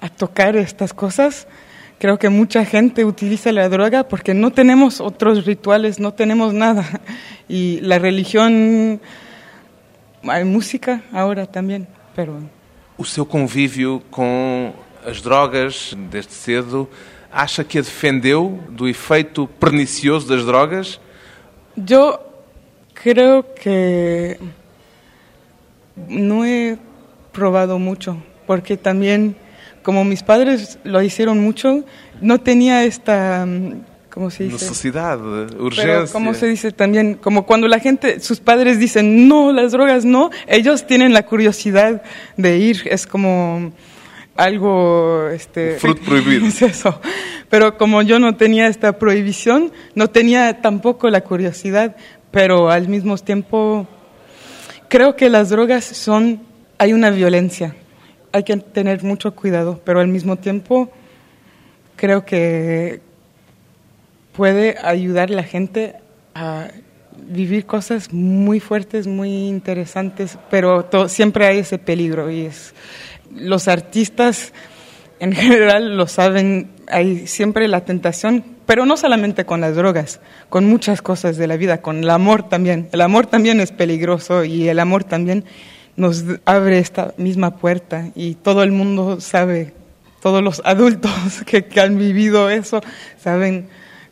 a 0.00 0.08
tocar 0.08 0.56
estas 0.56 0.92
cosas, 0.92 1.46
creo 1.98 2.18
que 2.18 2.28
mucha 2.28 2.64
gente 2.64 3.04
utiliza 3.04 3.50
la 3.52 3.68
droga 3.68 4.06
porque 4.06 4.34
no 4.34 4.52
tenemos 4.52 5.00
otros 5.00 5.44
rituales, 5.44 5.98
no 5.98 6.12
tenemos 6.12 6.52
nada. 6.52 7.00
Y 7.48 7.80
la 7.80 7.98
religión, 7.98 9.00
hay 10.22 10.44
música 10.44 11.02
ahora 11.12 11.46
también, 11.46 11.86
pero 12.14 12.40
O 12.96 13.04
seu 13.04 13.26
convívio 13.26 14.00
com 14.08 14.72
as 15.04 15.20
drogas 15.20 15.94
desde 16.10 16.30
cedo, 16.30 16.88
acha 17.30 17.64
que 17.64 17.78
a 17.78 17.82
defendeu 17.82 18.60
do 18.70 18.88
efeito 18.88 19.48
pernicioso 19.48 20.28
das 20.28 20.44
drogas? 20.46 21.00
Yo 21.76 22.20
creo 22.94 23.42
que 23.42 24.38
no 26.08 26.44
he 26.44 26.78
probado 27.32 27.78
mucho, 27.78 28.16
porque 28.46 28.76
también, 28.76 29.36
como 29.82 30.04
mis 30.04 30.22
padres 30.22 30.78
lo 30.84 31.02
hicieron 31.02 31.40
mucho, 31.40 31.84
no 32.20 32.40
tenía 32.40 32.84
esta, 32.84 33.44
mm, 33.46 33.82
¿cómo 34.10 34.30
se 34.30 34.44
dice? 34.44 34.54
Necessidade, 34.54 35.46
Pero, 35.48 35.64
urgência. 35.64 36.12
¿cómo 36.12 36.34
se 36.34 36.46
dice 36.46 36.72
también? 36.72 37.14
Como 37.14 37.44
cuando 37.46 37.68
la 37.68 37.80
gente, 37.80 38.20
sus 38.20 38.40
padres 38.40 38.78
dicen, 38.78 39.28
no, 39.28 39.52
las 39.52 39.72
drogas 39.72 40.04
no, 40.04 40.30
ellos 40.46 40.86
tienen 40.86 41.12
la 41.12 41.26
curiosidad 41.26 42.02
de 42.36 42.58
ir, 42.58 42.82
es 42.90 43.06
como 43.06 43.72
algo, 44.36 45.28
este... 45.28 45.76
Fruto 45.78 46.02
prohibido. 46.06 46.46
es 46.46 46.62
eso. 46.62 47.00
Pero 47.50 47.76
como 47.76 48.02
yo 48.02 48.18
no 48.18 48.36
tenía 48.36 48.66
esta 48.66 48.98
prohibición, 48.98 49.72
no 49.94 50.08
tenía 50.10 50.60
tampoco 50.60 51.08
la 51.10 51.20
curiosidad, 51.22 51.96
pero 52.30 52.70
al 52.70 52.88
mismo 52.88 53.16
tiempo 53.18 53.86
creo 54.94 55.16
que 55.16 55.28
las 55.28 55.48
drogas 55.48 55.84
son, 55.84 56.42
hay 56.78 56.92
una 56.92 57.10
violencia, 57.10 57.74
hay 58.30 58.44
que 58.44 58.56
tener 58.58 59.02
mucho 59.02 59.34
cuidado, 59.34 59.80
pero 59.84 59.98
al 59.98 60.06
mismo 60.06 60.36
tiempo 60.36 60.88
creo 61.96 62.24
que 62.24 63.00
puede 64.36 64.76
ayudar 64.80 65.30
a 65.32 65.34
la 65.34 65.42
gente 65.42 65.96
a 66.36 66.68
vivir 67.26 67.66
cosas 67.66 68.12
muy 68.12 68.60
fuertes, 68.60 69.08
muy 69.08 69.48
interesantes, 69.48 70.38
pero 70.48 70.88
siempre 71.08 71.48
hay 71.48 71.58
ese 71.58 71.78
peligro 71.78 72.30
y 72.30 72.48
los 73.34 73.66
artistas 73.66 74.52
en 75.18 75.32
general 75.32 75.96
lo 75.96 76.06
saben, 76.06 76.70
hay 76.86 77.26
siempre 77.26 77.66
la 77.66 77.84
tentación, 77.84 78.44
pero 78.66 78.86
no 78.86 78.96
solamente 78.96 79.44
con 79.44 79.60
las 79.60 79.76
drogas, 79.76 80.20
con 80.48 80.66
muchas 80.66 81.02
cosas 81.02 81.36
de 81.36 81.46
la 81.46 81.56
vida, 81.56 81.82
con 81.82 81.98
el 81.98 82.10
amor 82.10 82.48
también. 82.48 82.88
El 82.92 83.00
amor 83.00 83.26
también 83.26 83.60
es 83.60 83.72
peligroso 83.72 84.44
y 84.44 84.68
el 84.68 84.78
amor 84.78 85.04
también 85.04 85.44
nos 85.96 86.24
abre 86.44 86.78
esta 86.78 87.14
misma 87.16 87.56
puerta 87.56 88.10
y 88.14 88.34
todo 88.34 88.62
el 88.62 88.72
mundo 88.72 89.20
sabe, 89.20 89.72
todos 90.20 90.42
los 90.42 90.62
adultos 90.64 91.12
que, 91.46 91.64
han 91.80 91.98
vivido 91.98 92.50
eso 92.50 92.80
saben 93.18 93.68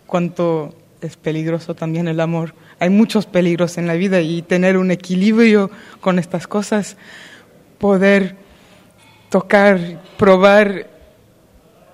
cuánto 0.07 0.75
es 1.01 1.17
peligroso 1.17 1.75
también 1.75 2.09
el 2.09 2.21
amor. 2.21 2.55
Hay 2.79 2.91
muchos 2.91 3.27
peligros 3.27 3.79
en 3.79 3.87
la 3.87 3.95
vida 3.95 4.21
y 4.21 4.43
tener 4.43 4.77
un 4.77 4.91
equilibrio 4.91 5.71
con 6.01 6.19
estas 6.19 6.47
cosas, 6.47 6.97
poder 7.79 8.37
tocar, 9.31 10.01
probar 10.19 10.89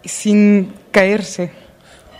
sin 0.04 0.72
caerse. 0.90 1.52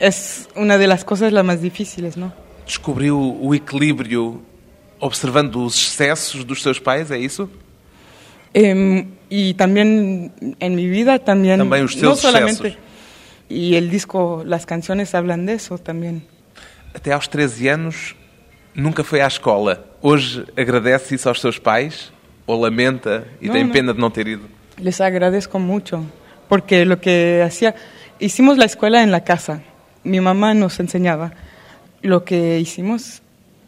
Es 0.01 0.49
una 0.55 0.79
de 0.79 0.87
las 0.87 1.05
cosas 1.05 1.33
las 1.33 1.45
más 1.45 1.61
difíciles, 1.61 2.17
¿no? 2.17 2.33
Descobriu 2.67 3.17
o 3.43 3.55
equilíbrio 3.55 4.41
observando 5.01 5.65
os 5.65 5.75
excessos 5.77 6.45
dos 6.47 6.63
seus 6.63 6.79
pais, 6.81 7.11
é 7.11 7.19
isso? 7.19 7.49
Em, 8.55 9.07
y 9.31 9.55
también 9.55 10.33
en 10.59 10.75
mi 10.75 10.89
vida 10.89 11.19
también 11.19 11.59
También 11.59 11.83
los 11.83 11.95
no 11.97 12.01
seus 12.01 12.21
solamente 12.21 12.69
excesos. 12.69 12.79
y 13.49 13.75
el 13.77 13.91
disco 13.91 14.43
las 14.47 14.65
canciones 14.67 15.15
hablan 15.15 15.47
de 15.47 15.55
eso 15.55 15.79
también 15.79 16.23
Até 16.95 17.13
aos 17.13 17.29
13 17.29 17.69
anos 17.71 18.17
nunca 18.75 19.05
foi 19.05 19.21
à 19.21 19.27
escola. 19.27 19.85
Hoje 20.01 20.45
agradece 20.57 21.15
isso 21.15 21.29
aos 21.29 21.41
seus 21.41 21.59
pais? 21.59 22.11
Ou 22.47 22.59
lamenta 22.61 23.27
e 23.43 23.47
Não, 23.47 23.53
tem 23.55 23.65
não. 23.65 23.73
pena 23.73 23.93
de 23.95 24.01
não 24.01 24.11
ter 24.11 24.27
ido? 24.29 24.49
les 24.79 25.01
agradezco 25.01 25.59
mucho 25.59 26.05
porque 26.49 26.85
lo 26.85 26.97
que 27.01 27.43
hacía 27.45 27.75
hicimos 28.21 28.57
la 28.57 28.65
escuela 28.65 29.03
en 29.03 29.11
la 29.11 29.23
casa 29.25 29.61
mi 30.05 30.21
mamá 30.21 30.55
nos 30.55 30.79
enseñaba 30.81 31.33
lo 32.03 32.25
que 32.25 32.59
hicimos 32.61 33.23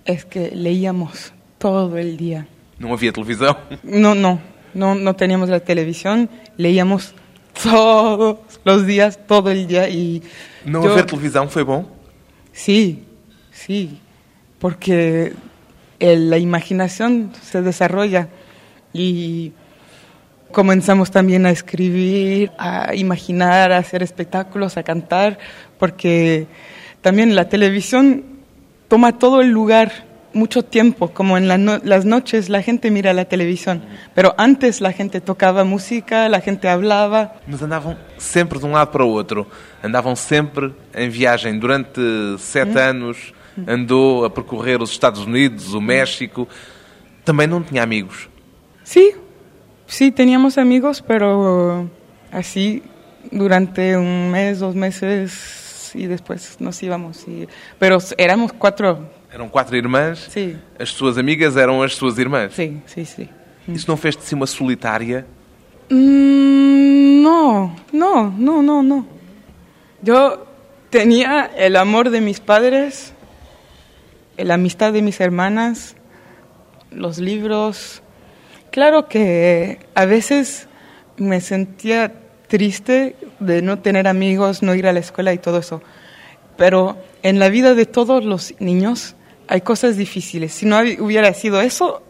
es 0.05 0.25
que 0.25 0.51
leíamos 0.55 1.33
todo 1.59 1.97
el 1.99 2.17
día 2.17 2.47
Não 2.79 2.93
havia 2.95 3.13
televisão? 3.13 3.57
no 3.83 4.15
no 4.15 4.41
no 4.75 4.95
no 4.95 5.15
teníamos 5.15 5.49
la 5.51 5.61
televisión 5.61 6.29
leíamos 6.57 7.15
todos 7.63 8.39
los 8.65 8.87
días 8.87 9.19
todo 9.27 9.51
el 9.51 9.67
día 9.67 9.89
y 9.89 10.23
Não 10.65 10.83
yo- 10.83 10.93
haver 10.93 11.05
televisão 11.07 11.49
foi 11.49 11.65
bom? 11.65 11.85
Sí, 12.53 13.05
sí, 13.53 13.99
porque 14.59 15.33
el- 15.99 16.29
la 16.31 16.39
imaginación 16.39 17.33
se 17.43 17.61
desarrolla 17.63 18.29
y 18.93 19.53
comenzamos 20.53 21.11
también 21.11 21.47
a 21.47 21.51
escribir, 21.51 22.51
a 22.59 22.95
imaginar, 22.95 23.73
a 23.73 23.79
hacer 23.79 24.03
espectáculos, 24.03 24.77
a 24.77 24.83
cantar, 24.83 25.39
porque 25.79 26.47
también 27.01 27.35
la 27.35 27.49
televisión 27.49 28.25
toma 28.89 29.19
todo 29.19 29.41
el 29.41 29.51
lugar 29.51 30.09
mucho 30.33 30.63
tiempo, 30.65 31.09
como 31.09 31.37
en 31.37 31.49
la 31.49 31.59
no- 31.59 31.81
las 31.83 32.05
noches 32.05 32.49
la 32.49 32.63
gente 32.63 32.91
mira 32.93 33.13
la 33.13 33.25
televisión, 33.25 33.83
pero 34.15 34.33
antes 34.39 34.81
la 34.81 34.93
gente 34.93 35.21
tocaba 35.21 35.65
música, 35.65 36.29
la 36.29 36.41
gente 36.41 36.69
hablaba, 36.69 37.35
Mas 37.49 37.61
andavam 37.63 37.97
sempre 38.17 38.59
de 38.61 38.65
um 38.67 38.73
lado 38.73 38.93
para 38.93 39.05
o 39.05 39.09
outro. 39.09 39.47
Andavam 39.83 40.15
sempre 40.15 40.73
em 40.95 41.09
viagem. 41.09 41.59
Durante 41.59 42.01
sete 42.39 42.79
anos 42.79 43.33
andou 43.67 44.25
a 44.25 44.31
percorrer 44.31 44.81
os 44.81 44.91
Estados 44.93 45.21
Unidos, 45.27 45.75
o 45.75 45.81
México. 45.81 46.47
Também 47.25 47.47
não 47.49 47.61
tinha 47.63 47.83
amigos. 47.83 48.29
Sí, 48.85 49.15
sí, 49.91 50.11
teníamos 50.11 50.57
amigos, 50.59 51.03
pero 51.07 51.89
así 52.33 52.83
durante 53.31 53.97
un 53.97 54.31
mes, 54.31 54.59
dos 54.61 54.75
meses 54.75 55.93
y 55.95 56.07
después 56.07 56.57
nos 56.61 56.83
íbamos. 56.83 57.27
Y, 57.29 57.47
pero 57.79 57.99
éramos 58.17 58.53
cuatro, 58.53 59.11
Eram 59.33 59.49
quatro 59.49 59.77
irmãs. 59.77 60.27
sí, 60.31 60.57
As 60.79 60.89
suas 60.91 61.17
amigas 61.19 61.57
eram 61.57 61.83
as 61.83 61.95
suas 61.95 62.19
irmãs. 62.19 62.53
sí, 62.55 62.81
sí, 62.87 63.05
sí. 63.05 63.29
Isso 63.69 63.87
não 63.89 63.97
fez 63.97 64.17
de 64.17 64.23
si 64.25 64.35
uma 64.35 64.47
solitária? 64.47 65.25
Mm, 65.91 67.23
no, 67.23 67.77
no, 67.93 68.31
no, 68.31 68.63
no, 68.63 68.83
no. 68.83 69.07
Yo 70.03 70.47
tenía 70.89 71.51
el 71.57 71.77
amor 71.77 72.11
de 72.11 72.21
mis 72.21 72.41
padres, 72.41 73.13
la 74.37 74.55
amistad 74.55 74.93
de 74.93 75.03
mis 75.03 75.21
hermanas, 75.21 75.95
los 76.91 77.19
libros. 77.19 78.03
Claro 78.71 79.09
que 79.09 79.79
a 79.95 80.05
veces 80.07 80.69
me 81.17 81.41
sentía 81.41 82.13
triste 82.49 83.17
de 83.41 83.63
no 83.63 83.79
tener 83.81 84.07
amigos, 84.07 84.63
no 84.63 84.75
ir 84.75 84.87
a 84.87 84.93
la 84.93 85.01
escuela 85.01 85.33
y 85.33 85.39
todo 85.39 85.59
eso. 85.59 85.83
Pero 86.57 86.99
en 87.23 87.39
la 87.39 87.49
vida 87.49 87.75
de 87.75 87.87
todos 87.87 88.25
los 88.25 88.55
niños 88.61 89.15
hay 89.49 89.61
cosas 89.63 89.97
difíciles. 89.97 90.53
Si 90.53 90.67
no 90.67 90.79
hubiera 90.81 91.33
sido 91.35 91.61
eso, 91.61 92.03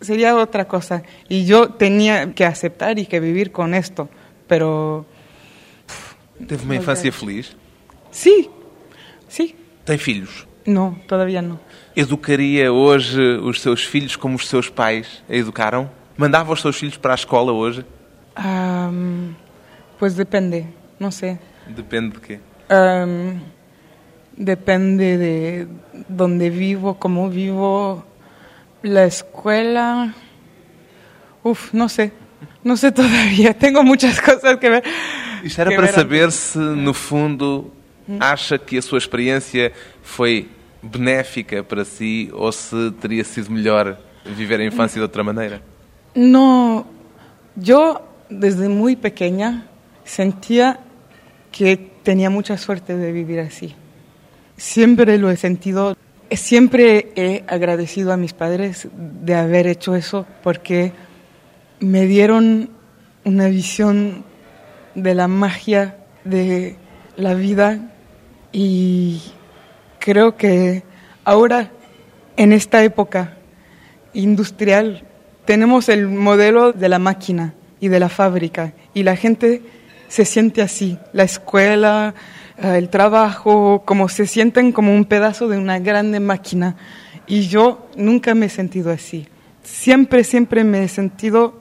sería 0.00 0.34
otra 0.36 0.66
cosa. 0.66 1.02
Y 1.28 1.44
yo 1.44 1.70
tenía 1.70 2.32
que 2.34 2.44
aceptar 2.44 2.98
y 2.98 3.06
que 3.06 3.20
vivir 3.20 3.52
con 3.52 3.74
esto. 3.74 4.08
Pero 4.48 5.06
Teve 6.48 6.64
uma 6.64 6.74
infância 6.74 7.12
feliz? 7.12 7.54
sí, 8.10 8.50
sí, 9.28 9.54
Tem 9.84 9.98
filhos? 9.98 10.46
no, 10.66 10.98
todavía 11.06 11.40
no. 11.42 11.60
Educaria 11.94 12.72
hoje 12.72 13.20
os 13.42 13.60
seus 13.60 13.84
filhos 13.84 14.16
como 14.16 14.36
os 14.36 14.48
seus 14.48 14.68
pais 14.68 15.22
a 15.28 15.34
educaram? 15.34 15.90
Mandava 16.16 16.52
os 16.52 16.60
seus 16.60 16.76
filhos 16.76 16.96
para 16.96 17.12
a 17.12 17.14
escola 17.14 17.52
hoje? 17.52 17.84
Am, 18.34 19.34
pues 19.98 20.14
depende, 20.14 20.66
no 20.98 21.10
sé. 21.12 21.38
Depende 21.66 22.14
de 22.14 22.20
quê. 22.20 22.40
Am, 22.68 23.40
depende 24.36 25.18
de 25.18 25.68
dónde 26.08 26.48
vivo, 26.48 26.94
cómo 26.94 27.28
vivo, 27.28 28.04
la 28.82 29.04
escuela. 29.04 30.14
Uf, 31.44 31.74
no 31.74 31.88
sé. 31.88 32.12
No 32.64 32.76
sé 32.76 32.90
todavía. 32.92 33.52
Tengo 33.52 33.82
muchas 33.82 34.20
cosas 34.20 34.56
que 34.58 34.70
ver. 34.70 34.84
Isto 35.44 35.60
era 35.60 35.76
para 35.76 35.88
saber 35.88 36.32
se, 36.32 36.58
no 36.58 36.94
fundo, 36.94 37.70
acha 38.18 38.58
que 38.58 38.78
a 38.78 38.82
sua 38.82 38.98
experiência 38.98 39.72
foi 40.02 40.48
benéfica 40.82 41.62
para 41.62 41.84
si 41.84 42.30
ou 42.32 42.50
se 42.50 42.90
teria 43.00 43.24
sido 43.24 43.50
melhor 43.50 43.96
viver 44.24 44.60
a 44.60 44.64
infância 44.64 44.98
de 44.98 45.02
outra 45.02 45.22
maneira. 45.22 45.62
No, 46.14 46.86
yo 47.56 48.02
desde 48.28 48.68
muy 48.68 48.96
pequeña 48.96 49.66
sentía 50.04 50.80
que 51.50 51.76
tenía 52.02 52.30
mucha 52.30 52.56
suerte 52.58 52.96
de 52.96 53.12
vivir 53.12 53.40
así. 53.40 53.74
Siempre 54.56 55.18
lo 55.18 55.30
he 55.30 55.36
sentido, 55.36 55.96
siempre 56.30 57.12
he 57.14 57.44
agradecido 57.46 58.12
a 58.12 58.16
mis 58.16 58.32
padres 58.32 58.88
de 58.92 59.34
haber 59.34 59.66
hecho 59.66 59.94
eso 59.94 60.26
porque 60.42 60.92
me 61.80 62.06
dieron 62.06 62.70
una 63.24 63.48
visión 63.48 64.24
de 64.94 65.14
la 65.14 65.28
magia 65.28 65.96
de 66.24 66.76
la 67.16 67.34
vida 67.34 67.90
y 68.52 69.22
creo 70.02 70.36
que 70.36 70.82
ahora, 71.24 71.70
en 72.36 72.52
esta 72.52 72.82
época 72.82 73.36
industrial, 74.14 75.04
tenemos 75.44 75.88
el 75.88 76.08
modelo 76.08 76.72
de 76.72 76.88
la 76.88 76.98
máquina 76.98 77.54
y 77.78 77.86
de 77.86 78.00
la 78.00 78.08
fábrica 78.08 78.72
y 78.94 79.04
la 79.04 79.14
gente 79.14 79.62
se 80.08 80.24
siente 80.24 80.60
así, 80.60 80.98
la 81.12 81.22
escuela, 81.22 82.14
eh, 82.58 82.74
el 82.78 82.88
trabajo, 82.88 83.82
como 83.84 84.08
se 84.08 84.26
sienten 84.26 84.72
como 84.72 84.92
un 84.92 85.04
pedazo 85.04 85.46
de 85.46 85.56
una 85.56 85.78
grande 85.78 86.18
máquina 86.18 86.76
y 87.28 87.46
yo 87.46 87.86
nunca 87.96 88.34
me 88.34 88.46
he 88.46 88.50
sentido 88.50 88.90
así. 88.90 89.28
Siempre, 89.62 90.24
siempre 90.24 90.64
me 90.64 90.82
he 90.82 90.88
sentido 90.88 91.60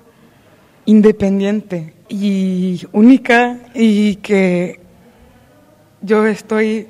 independiente 0.85 1.93
y 2.09 2.87
única 2.91 3.59
y 3.75 4.15
que 4.15 4.79
yo 6.01 6.25
estoy, 6.25 6.87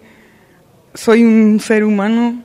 soy 0.93 1.23
un 1.23 1.59
ser 1.59 1.83
humano 1.83 2.43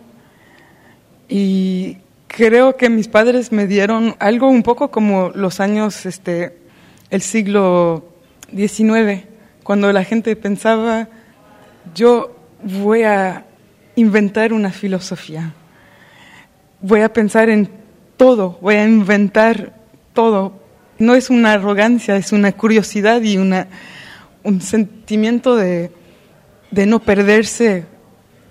y 1.28 1.98
creo 2.28 2.76
que 2.76 2.88
mis 2.88 3.08
padres 3.08 3.52
me 3.52 3.66
dieron 3.66 4.14
algo 4.18 4.48
un 4.48 4.62
poco 4.62 4.90
como 4.90 5.30
los 5.34 5.60
años, 5.60 6.06
este, 6.06 6.56
el 7.10 7.22
siglo 7.22 8.04
XIX, 8.54 9.24
cuando 9.62 9.92
la 9.92 10.04
gente 10.04 10.36
pensaba, 10.36 11.08
yo 11.94 12.36
voy 12.62 13.02
a 13.02 13.46
inventar 13.96 14.52
una 14.52 14.70
filosofía, 14.70 15.52
voy 16.80 17.00
a 17.00 17.12
pensar 17.12 17.50
en 17.50 17.68
todo, 18.16 18.58
voy 18.60 18.76
a 18.76 18.84
inventar 18.84 19.74
todo. 20.12 20.64
No 20.98 21.14
es 21.14 21.28
una 21.30 21.52
arrogancia, 21.52 22.16
es 22.16 22.32
una 22.32 22.52
curiosidad 22.52 23.20
y 23.22 23.36
una, 23.36 23.66
un 24.44 24.60
sentimiento 24.60 25.56
de, 25.56 25.90
de 26.70 26.86
no 26.86 27.00
perderse 27.00 27.84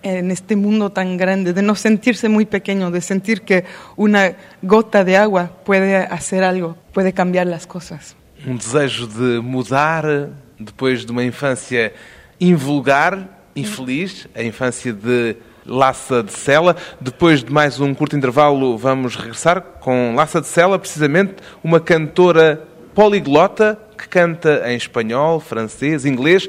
en 0.06 0.30
este 0.30 0.56
mundo 0.56 0.92
tan 0.92 1.18
grande, 1.18 1.52
de 1.52 1.62
no 1.64 1.76
sentirse 1.76 2.30
muy 2.30 2.46
pequeño, 2.46 2.92
de 2.92 3.02
sentir 3.02 3.42
que 3.42 3.66
una 3.96 4.36
gota 4.62 5.04
de 5.04 5.18
agua 5.18 5.52
puede 5.66 5.98
hacer 5.98 6.44
algo, 6.44 6.78
puede 6.94 7.12
cambiar 7.12 7.48
las 7.48 7.66
cosas. 7.66 8.16
Um 8.46 8.56
desejo 8.56 9.08
de 9.08 9.40
mudar 9.40 10.30
depois 10.60 11.06
de 11.06 11.12
uma 11.12 11.24
infância 11.24 11.92
invulgar, 12.40 13.28
infeliz, 13.56 14.28
a 14.36 14.44
infância 14.44 14.94
de 14.94 15.38
Laça 15.66 16.22
de 16.22 16.32
Sela. 16.32 16.76
Depois 17.02 17.44
de 17.44 17.52
mais 17.52 17.80
um 17.80 17.96
curto 17.96 18.16
intervalo, 18.16 18.78
vamos 18.78 19.16
regressar 19.16 19.62
com 19.80 20.14
Laça 20.14 20.40
de 20.40 20.48
Sela, 20.48 20.78
precisamente 20.78 21.36
uma 21.64 21.80
cantora 21.80 22.62
poliglota 22.94 23.80
que 23.98 24.08
canta 24.08 24.62
em 24.68 24.78
espanhol, 24.78 25.40
francês, 25.40 26.06
inglês 26.06 26.48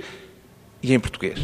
e 0.83 0.92
em 0.92 1.01
português. 1.01 1.38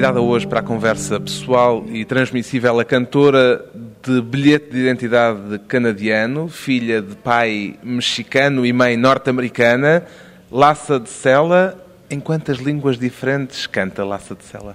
Convidada 0.00 0.22
hoje 0.22 0.46
para 0.46 0.60
a 0.60 0.62
conversa 0.62 1.20
pessoal 1.20 1.84
e 1.92 2.06
transmissível 2.06 2.80
a 2.80 2.84
cantora 2.86 3.62
de 4.02 4.22
bilhete 4.22 4.70
de 4.70 4.78
identidade 4.78 5.58
canadiano, 5.68 6.48
filha 6.48 7.02
de 7.02 7.14
pai 7.16 7.78
mexicano 7.82 8.64
e 8.64 8.72
mãe 8.72 8.96
norte-americana, 8.96 10.06
Lassa 10.50 10.98
de 10.98 11.10
Sela. 11.10 11.78
Em 12.08 12.18
quantas 12.18 12.56
línguas 12.60 12.98
diferentes 12.98 13.66
canta 13.66 14.02
Lassa 14.02 14.34
de 14.34 14.42
Sela? 14.42 14.74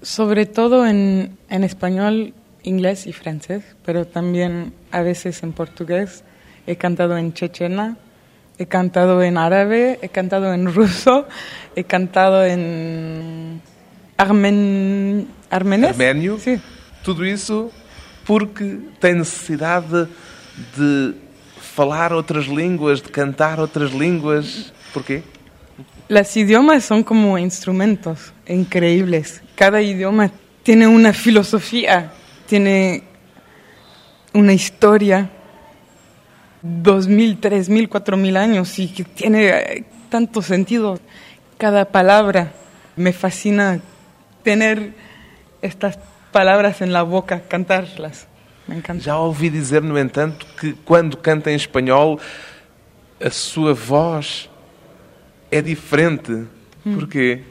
Sobre 0.00 0.46
todo 0.46 0.86
en, 0.86 1.36
en 1.50 1.64
español, 1.64 2.32
inglés 2.64 3.06
y 3.06 3.12
francés, 3.12 3.62
pero 3.84 4.06
también 4.06 4.72
a 4.90 5.02
veces 5.02 5.42
en 5.42 5.52
portugués. 5.52 6.24
He 6.66 6.76
cantado 6.76 7.18
en 7.18 7.34
chechena, 7.34 7.98
he 8.56 8.64
cantado 8.64 9.22
en 9.22 9.36
árabe, 9.36 9.98
he 10.00 10.08
cantado 10.08 10.54
en 10.54 10.72
ruso, 10.72 11.26
he 11.76 11.84
cantado 11.84 12.42
en 12.42 13.51
armen, 14.16 15.28
armenés. 15.50 15.90
Arménio? 15.90 16.38
Sí. 16.38 16.60
Tudo 17.02 17.24
isso 17.24 17.70
porque 18.24 18.78
tem 19.00 19.14
necessidade 19.14 20.08
de 20.76 21.14
falar 21.74 22.12
outras 22.12 22.46
línguas, 22.46 23.00
de 23.00 23.08
cantar 23.08 23.58
outras 23.58 23.90
línguas. 23.92 24.72
Porquê? 24.92 25.22
Los 26.08 26.36
idiomas 26.36 26.84
son 26.84 27.02
como 27.02 27.38
instrumentos 27.38 28.32
increíbles. 28.46 29.42
Cada 29.56 29.80
idioma 29.80 30.30
tiene 30.62 30.86
una 30.86 31.12
filosofía, 31.12 32.12
tiene 32.46 33.02
una 34.34 34.52
historia, 34.52 35.30
dos 36.60 37.08
mil, 37.08 37.38
tres 37.38 37.68
mil, 37.68 37.88
cuatro 37.88 38.16
mil 38.16 38.36
años 38.36 38.78
y 38.78 38.88
que 38.88 39.04
tiene 39.04 39.48
eh, 39.48 39.84
tanto 40.10 40.42
sentido 40.42 41.00
cada 41.58 41.86
palabra. 41.86 42.52
Me 42.94 43.12
fascina 43.12 43.80
tener 44.42 44.92
estas 45.60 45.98
palabras 46.32 46.80
en 46.80 46.92
la 46.92 47.02
boca, 47.02 47.40
cantarlas. 47.48 48.26
Me 48.66 48.76
encanta. 48.76 49.02
Já 49.02 49.16
ouvi 49.18 49.50
dizer, 49.50 49.82
no 49.82 49.98
entanto, 49.98 50.46
que 50.58 50.74
quando 50.84 51.16
canta 51.18 51.50
em 51.50 51.56
espanhol, 51.56 52.18
a 53.20 53.30
sua 53.30 53.74
voz 53.74 54.48
é 55.50 55.60
diferente. 55.60 56.46
Porquê? 56.84 57.42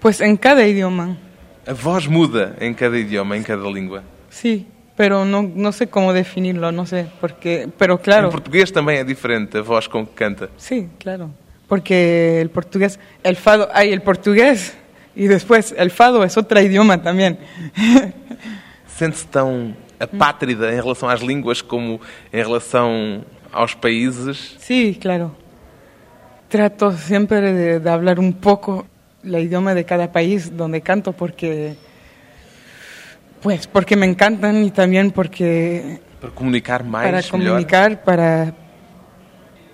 Pues 0.00 0.20
en 0.20 0.36
cada 0.36 0.66
idioma, 0.66 1.16
A 1.66 1.74
voz 1.74 2.06
muda 2.06 2.56
em 2.60 2.72
cada 2.74 2.98
idioma, 2.98 3.36
em 3.36 3.42
cada 3.42 3.68
língua. 3.68 4.02
sí, 4.30 4.66
pero 4.96 5.24
no, 5.24 5.42
no 5.42 5.72
sé 5.72 5.86
cómo 5.86 6.12
definirlo, 6.12 6.72
no 6.72 6.84
sé, 6.84 7.06
porque, 7.20 7.68
pero 7.78 7.96
claro. 7.98 8.28
Em 8.28 8.30
português 8.30 8.70
também 8.70 8.98
é 8.98 9.04
diferente 9.04 9.56
a 9.58 9.62
voz 9.62 9.86
com 9.86 10.04
que 10.04 10.12
canta. 10.14 10.50
Sí, 10.58 10.88
claro. 10.98 11.30
Porque 11.68 12.38
el 12.40 12.50
portugués, 12.50 12.98
el 13.22 13.36
fado, 13.36 13.68
hay 13.72 13.92
el 13.92 14.02
portugués 14.02 14.74
y 15.20 15.28
después 15.28 15.74
el 15.76 15.90
fado 15.90 16.24
es 16.24 16.38
otro 16.38 16.58
idioma 16.62 17.02
también. 17.02 17.38
Sente-se 18.96 19.26
tão 19.26 19.76
apátrida 19.98 20.72
em 20.72 20.76
relação 20.76 21.10
às 21.10 21.20
línguas 21.20 21.60
como 21.60 22.00
em 22.32 22.42
relação 22.42 23.22
aos 23.52 23.74
países. 23.74 24.56
Sí, 24.58 24.98
claro. 24.98 25.36
Trato 26.48 26.92
siempre 26.92 27.52
de, 27.52 27.80
de 27.80 27.90
hablar 27.90 28.18
un 28.18 28.32
poco 28.32 28.86
el 29.22 29.34
idioma 29.34 29.74
de 29.74 29.84
cada 29.84 30.10
país 30.10 30.56
donde 30.56 30.80
canto 30.80 31.12
porque, 31.12 31.76
pues, 33.42 33.66
porque 33.66 33.96
me 33.96 34.06
encantan 34.06 34.64
y 34.64 34.70
también 34.70 35.10
porque 35.10 36.00
Para 36.18 36.32
comunicar 36.32 36.82
mais, 36.82 37.10
para 37.10 37.22
comunicar, 37.28 38.02
para... 38.04 38.54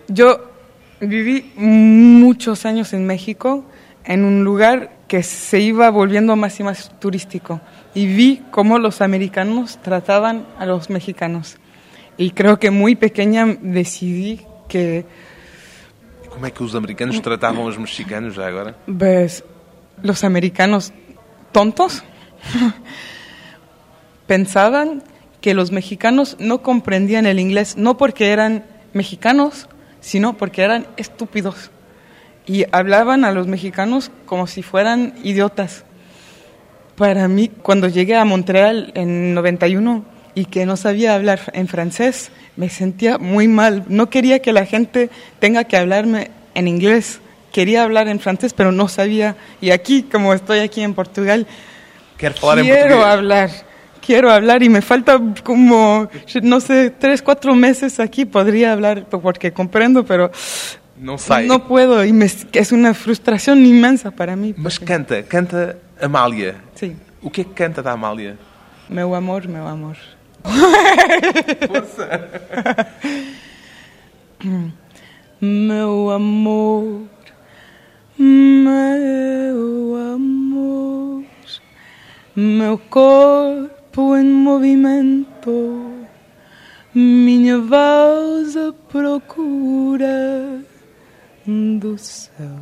Yo 0.08 0.50
viví 0.98 1.52
muchos 1.54 2.66
años 2.66 2.92
en 2.92 3.06
México, 3.06 3.64
en 4.04 4.24
un 4.24 4.42
lugar 4.42 4.95
que 5.08 5.22
se 5.22 5.60
iba 5.60 5.88
volviendo 5.90 6.34
más 6.36 6.58
y 6.60 6.64
más 6.64 6.90
turístico, 6.98 7.60
y 7.94 8.06
vi 8.06 8.42
cómo 8.50 8.78
los 8.78 9.00
americanos 9.00 9.78
trataban 9.82 10.46
a 10.58 10.66
los 10.66 10.90
mexicanos. 10.90 11.58
Y 12.18 12.30
creo 12.30 12.58
que 12.58 12.70
muy 12.70 12.96
pequeña 12.96 13.46
decidí 13.60 14.40
que 14.68 15.04
Como 16.30 16.44
é 16.44 16.50
que 16.50 16.62
os 16.62 16.74
americanos 16.74 17.16
tratavam 17.22 17.64
os 17.64 17.78
mexicanos 17.78 18.36
já 18.36 18.46
agora? 18.46 18.76
pues, 18.84 19.42
los 20.02 20.22
americanos 20.22 20.92
tontos 21.52 22.04
pensaban 24.26 25.02
que 25.40 25.54
los 25.54 25.70
mexicanos 25.70 26.36
no 26.38 26.60
comprendían 26.60 27.24
el 27.24 27.38
inglés, 27.38 27.76
no 27.76 27.96
porque 27.96 28.32
eran 28.32 28.64
mexicanos, 28.92 29.68
sino 30.00 30.36
porque 30.36 30.62
eran 30.62 30.86
estúpidos. 30.96 31.70
Y 32.46 32.64
hablaban 32.70 33.24
a 33.24 33.32
los 33.32 33.46
mexicanos 33.46 34.10
como 34.24 34.46
si 34.46 34.62
fueran 34.62 35.14
idiotas. 35.22 35.84
Para 36.96 37.28
mí, 37.28 37.48
cuando 37.48 37.88
llegué 37.88 38.16
a 38.16 38.24
Montreal 38.24 38.92
en 38.94 39.34
91 39.34 40.04
y 40.34 40.46
que 40.46 40.64
no 40.64 40.76
sabía 40.76 41.14
hablar 41.14 41.40
en 41.52 41.68
francés, 41.68 42.30
me 42.56 42.68
sentía 42.68 43.18
muy 43.18 43.48
mal. 43.48 43.84
No 43.88 44.08
quería 44.08 44.40
que 44.40 44.52
la 44.52 44.64
gente 44.64 45.10
tenga 45.38 45.64
que 45.64 45.76
hablarme 45.76 46.30
en 46.54 46.68
inglés. 46.68 47.20
Quería 47.52 47.82
hablar 47.82 48.08
en 48.08 48.20
francés, 48.20 48.54
pero 48.54 48.72
no 48.72 48.88
sabía. 48.88 49.36
Y 49.60 49.70
aquí, 49.70 50.02
como 50.04 50.32
estoy 50.32 50.60
aquí 50.60 50.82
en 50.82 50.94
Portugal, 50.94 51.46
quiero 52.16 53.04
hablar. 53.04 53.50
Quiero 54.04 54.30
hablar 54.30 54.62
y 54.62 54.68
me 54.68 54.82
falta 54.82 55.20
como, 55.42 56.08
no 56.42 56.60
sé, 56.60 56.90
tres, 56.90 57.22
cuatro 57.22 57.54
meses 57.54 57.98
aquí. 57.98 58.24
Podría 58.24 58.72
hablar 58.72 59.06
porque 59.08 59.52
comprendo, 59.52 60.04
pero 60.04 60.30
Não 60.98 61.18
sai. 61.18 61.46
no 61.46 61.66
puedo. 61.66 62.04
Y 62.04 62.12
me- 62.12 62.26
es 62.26 62.72
una 62.72 62.94
frustración 62.94 63.64
inmensa 63.66 64.10
para 64.10 64.34
mí. 64.36 64.54
Mas 64.56 64.78
porque- 64.78 64.92
canta, 64.92 65.22
canta 65.22 65.76
Amália. 66.00 66.56
Sí. 66.74 66.96
O 67.22 67.30
que 67.30 67.42
é 67.42 67.44
que 67.44 67.52
canta 67.54 67.82
da 67.82 67.92
Amália? 67.92 68.36
Meu 68.88 69.14
amor, 69.14 69.46
meu 69.48 69.66
amor. 69.66 69.96
meu 75.40 76.10
amor, 76.10 77.02
meu 78.18 79.96
amor, 80.14 81.24
meu 82.34 82.78
corpo 82.78 84.16
em 84.16 84.24
movimento, 84.24 85.92
minha 86.94 87.58
voz 87.58 88.56
à 88.56 88.72
procura 88.90 90.60
do 91.46 91.96
seu 91.98 92.58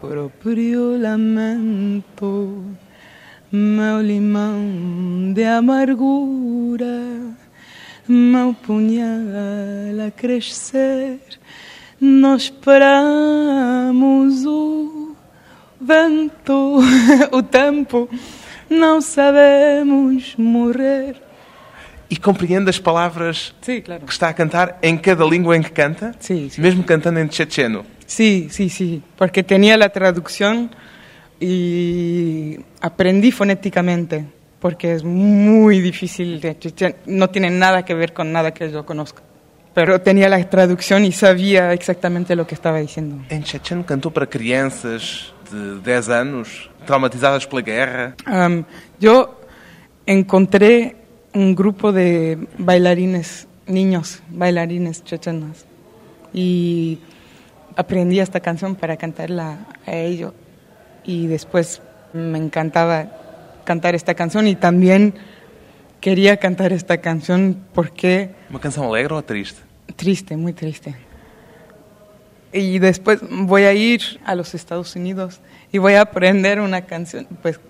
próprio 0.00 1.00
lamento 1.00 2.64
meu 3.50 4.00
limão 4.02 5.32
de 5.34 5.42
amargura, 5.42 6.86
meu 8.06 8.52
punhal 8.54 10.06
a 10.06 10.10
crescer, 10.10 11.18
nós 12.00 12.42
esperamos 12.42 14.44
o 14.44 15.16
vento, 15.80 16.78
o 17.32 17.42
tempo, 17.42 18.06
não 18.68 19.00
sabemos 19.00 20.34
morrer. 20.36 21.16
E 22.10 22.16
compreende 22.16 22.68
as 22.70 22.78
palavras 22.78 23.54
Sí, 23.62 23.80
claro. 23.82 24.04
que 24.06 24.12
está 24.12 24.28
a 24.28 24.32
cantar 24.34 24.78
em 24.82 24.96
cada 24.96 25.24
língua 25.24 25.56
em 25.56 25.62
que 25.62 25.70
canta? 25.70 26.14
Sí, 26.20 26.48
sí. 26.50 26.60
Mesmo 26.60 26.82
cantando 26.84 27.18
em 27.18 27.30
checheno. 27.30 27.84
Sí, 28.08 28.48
sí, 28.50 28.70
sí, 28.70 29.02
porque 29.18 29.42
tenía 29.44 29.76
la 29.76 29.90
traducción 29.90 30.70
y 31.38 32.58
aprendí 32.80 33.30
fonéticamente, 33.30 34.24
porque 34.60 34.94
es 34.94 35.04
muy 35.04 35.80
difícil, 35.80 36.40
de 36.40 36.58
chechen- 36.58 36.96
no 37.06 37.28
tiene 37.28 37.50
nada 37.50 37.84
que 37.84 37.92
ver 37.94 38.12
con 38.14 38.32
nada 38.32 38.52
que 38.52 38.70
yo 38.72 38.84
conozca. 38.86 39.22
Pero 39.74 40.00
tenía 40.00 40.28
la 40.28 40.42
traducción 40.48 41.04
y 41.04 41.12
sabía 41.12 41.72
exactamente 41.74 42.34
lo 42.34 42.46
que 42.46 42.54
estaba 42.54 42.80
diciendo. 42.80 43.22
Em 43.30 43.42
checheno 43.42 43.84
cantou 43.84 44.10
para 44.10 44.26
crianças 44.26 45.32
de 45.52 45.78
10 45.84 46.08
anos, 46.08 46.70
traumatizadas 46.86 47.46
pela 47.46 47.60
guerra. 47.62 48.14
Am, 48.24 48.64
yo 48.98 49.38
encontré 50.06 50.96
un 51.34 51.54
grupo 51.54 51.92
de 51.92 52.38
bailarines, 52.56 53.46
niños 53.68 54.22
bailarines 54.30 55.04
chechenos, 55.04 55.66
y 56.32 56.98
aprendí 57.78 58.18
esta 58.18 58.40
canción 58.40 58.74
para 58.74 58.96
cantarla 58.96 59.58
a 59.86 59.94
ellos. 59.94 60.32
Y 61.04 61.28
después 61.28 61.80
me 62.12 62.36
encantaba 62.36 63.06
cantar 63.64 63.94
esta 63.94 64.14
canción 64.14 64.48
y 64.48 64.56
también 64.56 65.14
quería 66.00 66.36
cantar 66.38 66.72
esta 66.72 66.98
canción 66.98 67.56
porque 67.72 68.34
Uma 68.50 68.58
canção 68.58 68.84
alegre 68.84 69.14
ou 69.14 69.22
triste? 69.22 69.62
triste, 69.96 70.36
muy 70.36 70.52
triste. 70.52 70.96
Y 72.52 72.78
después 72.78 73.20
voy 73.30 73.62
a 73.64 73.72
ir 73.74 74.00
a 74.24 74.34
los 74.34 74.54
Estados 74.54 74.96
Unidos 74.96 75.40
y 75.70 75.78
voy 75.78 75.94
a 75.94 76.00
aprender 76.00 76.60
una 76.60 76.82
canción, 76.82 77.28
pues 77.42 77.60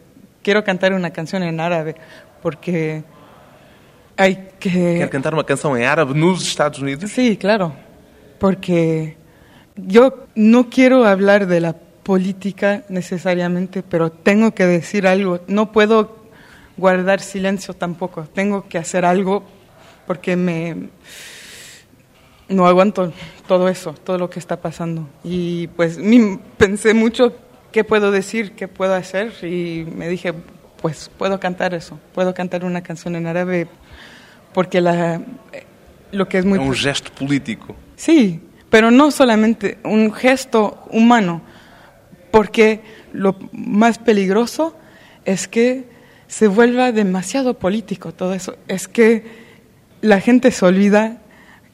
quiero 0.42 0.64
cantar 0.64 0.94
una 0.94 1.10
canción 1.10 1.42
en 1.42 1.60
árabe 1.60 1.96
porque 2.42 3.02
hay 4.16 4.50
que... 4.58 4.98
Quer 4.98 5.10
cantar 5.10 5.34
uma 5.34 5.44
canção 5.44 5.76
em 5.76 5.84
árabe 5.84 6.14
nos 6.14 6.42
Estados 6.46 6.78
Unidos? 6.80 7.10
Sí, 7.10 7.36
claro, 7.36 7.74
porque 8.38 9.16
yo 9.86 10.26
no 10.34 10.68
quiero 10.70 11.04
hablar 11.06 11.46
de 11.46 11.60
la 11.60 11.74
política 12.02 12.84
necesariamente, 12.88 13.82
pero 13.82 14.10
tengo 14.10 14.52
que 14.54 14.66
decir 14.66 15.06
algo. 15.06 15.40
No 15.46 15.72
puedo 15.72 16.16
guardar 16.76 17.20
silencio 17.20 17.74
tampoco. 17.74 18.24
Tengo 18.32 18.66
que 18.68 18.78
hacer 18.78 19.04
algo 19.04 19.44
porque 20.06 20.36
me 20.36 20.88
no 22.48 22.66
aguanto 22.66 23.12
todo 23.46 23.68
eso, 23.68 23.92
todo 23.92 24.16
lo 24.18 24.30
que 24.30 24.38
está 24.38 24.60
pasando. 24.60 25.06
Y 25.22 25.66
pues 25.68 25.98
mi- 25.98 26.38
pensé 26.56 26.94
mucho 26.94 27.34
qué 27.72 27.84
puedo 27.84 28.10
decir, 28.10 28.52
qué 28.52 28.68
puedo 28.68 28.94
hacer 28.94 29.32
y 29.44 29.86
me 29.94 30.08
dije, 30.08 30.32
pues 30.80 31.10
puedo 31.18 31.38
cantar 31.38 31.74
eso, 31.74 31.98
puedo 32.14 32.32
cantar 32.32 32.64
una 32.64 32.82
canción 32.82 33.16
en 33.16 33.26
árabe 33.26 33.68
porque 34.54 34.80
la, 34.80 35.20
lo 36.10 36.26
que 36.28 36.38
es 36.38 36.46
muy... 36.46 36.58
Um 36.58 36.72
gesto 36.72 37.10
político. 37.12 37.76
Sí, 37.96 38.40
pero 38.70 38.90
no 38.90 39.10
solamente 39.10 39.78
un 39.84 40.12
gesto 40.12 40.84
humano, 40.90 41.42
porque 42.30 42.80
lo 43.12 43.36
más 43.52 43.98
peligroso 43.98 44.76
es 45.24 45.48
que 45.48 45.84
se 46.26 46.46
vuelva 46.48 46.92
demasiado 46.92 47.54
político 47.54 48.12
todo 48.12 48.34
eso. 48.34 48.56
Es 48.68 48.86
que 48.88 49.24
la 50.02 50.20
gente 50.20 50.50
se 50.50 50.64
olvida 50.66 51.18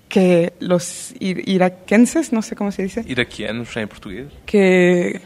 que 0.09 0.53
los 0.61 1.13
ir- 1.19 1.43
iraquenses, 1.47 2.33
no 2.33 2.41
sé 2.43 2.55
cómo 2.55 2.71
se 2.71 2.83
dice, 2.85 3.05
Iraquianos, 3.07 3.77
em 3.77 3.89
português. 3.89 4.29
que, 4.47 5.21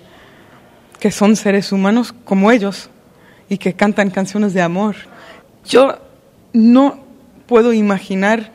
que 0.99 1.11
son 1.11 1.37
seres 1.37 1.73
humanos 1.73 2.15
como 2.25 2.51
ellos 2.51 2.89
y 3.51 3.59
que 3.59 3.75
cantan 3.75 4.09
canciones 4.11 4.55
de 4.55 4.63
amor. 4.63 4.97
Yo 5.67 5.99
no 6.55 7.05
puedo 7.47 7.75
imaginar 7.75 8.53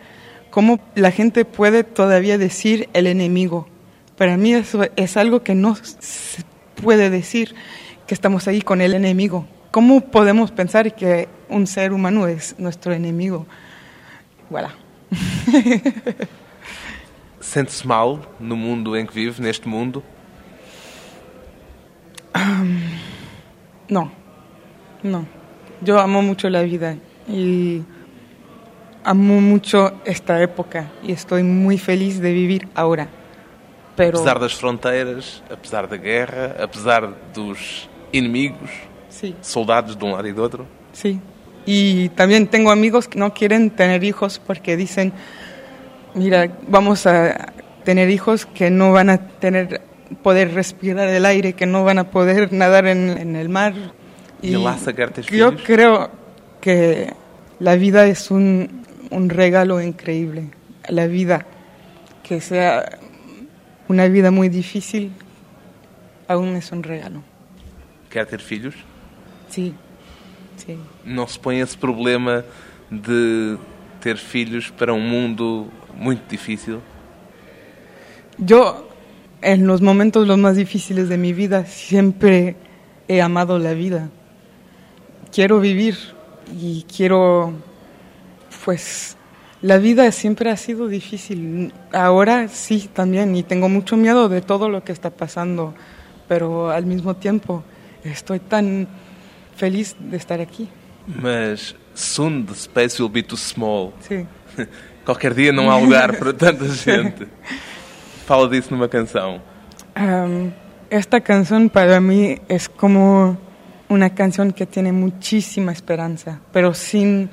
cómo 0.54 0.80
la 0.94 1.10
gente 1.10 1.46
puede 1.46 1.84
todavía 1.84 2.38
decir 2.38 2.88
el 2.94 3.08
enemigo. 3.08 3.68
Para 4.16 4.38
mí 4.38 4.54
eso 4.54 4.84
es 4.96 5.18
algo 5.18 5.42
que 5.42 5.56
no 5.56 5.76
se 5.76 6.44
puede 6.76 7.10
decir, 7.10 7.56
que 8.06 8.14
estamos 8.14 8.48
ahí 8.48 8.62
con 8.62 8.80
el 8.80 8.94
enemigo. 8.94 9.48
¿Cómo 9.72 10.02
podemos 10.02 10.52
pensar 10.52 10.94
que 10.94 11.28
un 11.50 11.66
ser 11.66 11.92
humano 11.92 12.28
es 12.28 12.54
nuestro 12.60 12.94
enemigo? 12.94 13.48
Voilà. 14.52 14.76
Sente-se 17.40 17.88
mal 17.88 18.20
no 18.40 18.56
mundo 18.56 18.96
em 18.96 19.08
que 19.08 19.14
vive, 19.16 19.42
neste 19.42 19.68
mundo? 19.68 20.04
No, 23.90 24.12
no. 25.02 25.26
Yo 25.82 26.00
amo 26.00 26.22
mucho 26.22 26.48
la 26.48 26.62
vida 26.62 26.96
y 27.28 27.82
amo 29.04 29.42
mucho 29.42 29.94
esta 30.06 30.42
época 30.42 30.92
y 31.04 31.12
estoy 31.12 31.44
muy 31.44 31.78
feliz 31.78 32.20
de 32.20 32.32
vivir 32.34 32.68
ahora. 32.76 33.08
Pero 33.96 34.18
Apesar 34.18 34.40
das 34.40 34.54
fronteiras, 34.54 35.44
apesar 35.52 35.88
da 35.88 35.98
guerra, 35.98 36.56
apesar 36.60 37.14
dos 37.34 37.88
inimigos, 38.12 38.70
sí, 39.10 39.36
soldados 39.42 39.96
de 39.96 40.04
um 40.04 40.12
lado 40.12 40.28
e 40.28 40.34
do 40.34 40.42
outro. 40.42 40.66
sí. 40.94 41.20
Y 41.66 42.10
también 42.10 42.48
tengo 42.48 42.72
amigos 42.72 43.08
que 43.08 43.18
no 43.18 43.34
quieren 43.34 43.70
tener 43.70 44.04
hijos 44.04 44.38
porque 44.46 44.76
dicen, 44.76 45.14
mira, 46.14 46.52
vamos 46.68 47.06
a 47.08 47.54
tener 47.86 48.10
hijos 48.10 48.46
que 48.46 48.70
no 48.70 48.92
van 48.92 49.10
a 49.10 49.18
tener 49.40 49.80
poder 50.24 50.54
respirar 50.54 51.08
el 51.08 51.26
aire, 51.26 51.54
que 51.54 51.66
no 51.66 51.86
van 51.86 52.00
a 52.00 52.12
poder 52.12 52.52
nadar 52.62 52.88
en, 52.88 53.18
en 53.18 53.36
el 53.38 53.48
mar. 53.48 53.74
Quer 54.42 55.12
ter 55.12 55.24
Yo 55.24 55.52
filhos? 55.52 55.62
creo 55.66 56.10
que 56.60 57.14
la 57.60 57.76
vida 57.78 58.08
es 58.08 58.30
un, 58.30 58.86
un 59.14 59.30
regalo 59.30 59.82
increíble. 59.82 60.50
La 60.90 61.08
vida, 61.08 61.46
que 62.24 62.42
sea 62.42 63.00
una 63.88 64.08
vida 64.08 64.32
muy 64.32 64.50
difícil, 64.50 65.12
aún 66.28 66.56
es 66.56 66.72
un 66.72 66.84
regalo. 66.84 67.22
Quer 68.10 68.26
ter 68.26 68.42
filhos? 68.42 68.76
Sí, 69.50 69.74
sí. 70.58 70.78
Não 71.06 71.28
se 71.28 71.40
põe 71.40 71.60
esse 71.60 71.78
problema 71.78 72.44
de 72.92 73.58
ter 74.02 74.18
filhos 74.18 74.70
para 74.70 74.94
um 74.94 75.00
mundo 75.00 75.68
muito 75.96 76.24
difícil? 76.30 76.80
Yo, 78.38 78.90
en 79.42 79.68
los 79.68 79.82
momentos 79.82 80.28
los 80.28 80.38
más 80.38 80.56
difíciles 80.56 81.08
de 81.10 81.18
mi 81.18 81.34
vida, 81.34 81.66
siempre 81.66 82.56
he 83.08 83.22
amado 83.22 83.60
la 83.60 83.74
vida. 83.74 84.10
Quiero 85.32 85.60
vivir 85.60 85.96
y 86.60 86.84
quiero, 86.84 87.54
pues, 88.64 89.18
la 89.62 89.78
vida 89.78 90.12
siempre 90.12 90.50
ha 90.50 90.58
sido 90.58 90.88
difícil. 90.88 91.74
Ahora 91.92 92.48
sí 92.48 92.90
también, 92.94 93.36
y 93.36 93.44
tengo 93.44 93.70
mucho 93.70 93.98
miedo 93.98 94.30
de 94.30 94.42
todo 94.42 94.70
lo 94.70 94.84
que 94.84 94.92
está 94.92 95.10
pasando, 95.10 95.74
pero 96.28 96.70
al 96.70 96.86
mismo 96.86 97.16
tiempo 97.16 97.64
estoy 98.04 98.40
tan 98.40 98.88
feliz 99.56 99.96
de 100.00 100.18
estar 100.18 100.42
aquí. 100.42 100.70
Mas 101.08 101.76
soon 101.94 102.46
the 102.46 102.54
space 102.54 103.02
will 103.02 103.12
be 103.12 103.24
too 103.24 103.38
small. 103.38 103.94
Sí. 104.08 104.26
Qualquer 105.06 105.34
dia 105.34 105.52
não 105.52 105.70
há 105.70 105.78
lugar 105.78 106.18
para 106.18 106.34
tanta 106.34 106.66
gente. 106.74 107.28
Fala 108.26 108.48
disso 108.48 108.74
numa 108.74 108.88
canção. 108.88 109.42
Am, 109.96 110.54
esta 110.90 111.20
canción 111.20 111.70
para 111.70 112.00
mí 112.00 112.40
es 112.48 112.70
como 112.70 113.38
una 113.90 114.16
canción 114.16 114.52
que 114.52 114.66
tiene 114.66 114.92
muchísima 114.92 115.72
esperanza, 115.74 116.40
pero 116.54 116.74
sin, 116.74 117.30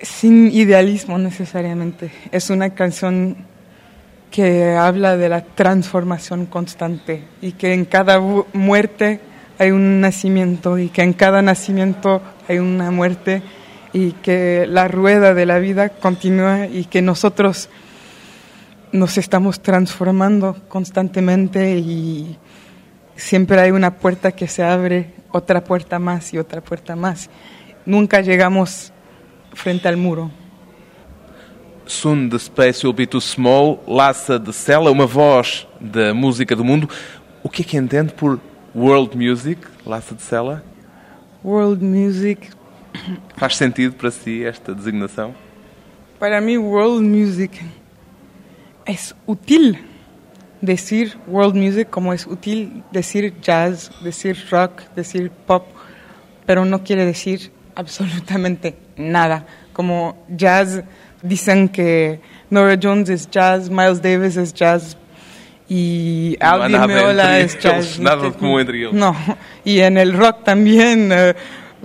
sin 0.00 0.50
idealismo 0.50 1.18
necesariamente. 1.18 2.10
Es 2.32 2.50
una 2.50 2.70
canción 2.70 3.36
que 4.30 4.74
habla 4.74 5.16
de 5.16 5.28
la 5.28 5.44
transformación 5.44 6.46
constante 6.46 7.24
y 7.40 7.52
que 7.52 7.72
en 7.72 7.84
cada 7.84 8.18
muerte 8.52 9.20
hay 9.58 9.70
un 9.70 10.00
nacimiento 10.00 10.78
y 10.78 10.88
que 10.88 11.02
en 11.02 11.12
cada 11.12 11.40
nacimiento 11.42 12.20
hay 12.48 12.58
una 12.58 12.90
muerte 12.90 13.42
y 13.92 14.12
que 14.12 14.66
la 14.68 14.88
rueda 14.88 15.34
de 15.34 15.46
la 15.46 15.58
vida 15.60 15.88
continúa 15.88 16.66
y 16.66 16.86
que 16.86 17.00
nosotros 17.00 17.68
nos 18.90 19.18
estamos 19.18 19.60
transformando 19.60 20.56
constantemente 20.68 21.76
y 21.76 22.36
siempre 23.16 23.60
hay 23.60 23.70
una 23.70 23.98
puerta 23.98 24.32
que 24.32 24.48
se 24.48 24.64
abre, 24.64 25.12
otra 25.30 25.62
puerta 25.62 25.98
más 25.98 26.34
y 26.34 26.38
otra 26.38 26.60
puerta 26.60 26.96
más. 26.96 27.30
Nunca 27.86 28.20
llegamos 28.20 28.92
frente 29.54 29.86
al 29.88 29.96
muro. 29.96 30.30
Soon 31.86 32.30
the 32.30 32.38
space 32.38 32.84
will 32.86 32.94
be 32.94 33.06
too 33.06 33.20
small. 33.20 33.82
Lassa 33.86 34.38
de 34.38 34.52
Sela, 34.52 34.90
uma 34.90 35.06
voz 35.06 35.66
da 35.80 36.14
música 36.14 36.56
do 36.56 36.64
mundo. 36.64 36.88
O 37.42 37.48
que 37.48 37.62
é 37.62 37.64
que 37.64 37.76
entende 37.76 38.12
por 38.14 38.40
world 38.74 39.16
music, 39.16 39.60
Lassa 39.84 40.14
de 40.14 40.22
Sela? 40.22 40.64
World 41.44 41.84
music, 41.84 42.48
Faz 43.36 43.56
sentido 43.56 43.94
para 43.94 44.10
si 44.10 44.44
esta 44.44 44.74
designação? 44.74 45.34
para 46.18 46.40
mí 46.40 46.56
world 46.56 47.04
music 47.04 47.60
es 48.86 49.14
útil 49.26 49.76
decir 50.62 51.18
world 51.28 51.58
music 51.58 51.90
como 51.90 52.14
es 52.14 52.24
útil 52.26 52.82
decir 52.92 53.34
jazz, 53.42 53.90
decir 54.00 54.36
rock, 54.50 54.84
decir 54.94 55.30
pop, 55.46 55.66
pero 56.46 56.64
no 56.64 56.82
quiere 56.82 57.04
decir 57.04 57.50
absolutamente 57.74 58.76
nada. 58.96 59.46
Como 59.72 60.16
jazz, 60.28 60.82
dicen 61.22 61.68
que 61.68 62.20
Nora 62.50 62.78
Jones 62.80 63.08
es 63.08 63.30
jazz, 63.30 63.68
Miles 63.70 64.00
Davis 64.00 64.36
es 64.36 64.54
jazz 64.54 64.96
y 65.68 66.36
No 66.40 66.50
Aldi 66.50 66.72
nada 66.72 66.86
Meola 66.86 67.40
es 67.40 67.58
jazz. 67.58 67.98
nada 68.00 68.26
entre 68.26 68.78
ellos. 68.78 68.92
No, 68.92 69.16
y 69.64 69.80
en 69.80 69.98
el 69.98 70.12
rock 70.12 70.44
también, 70.44 71.10
eh, 71.12 71.34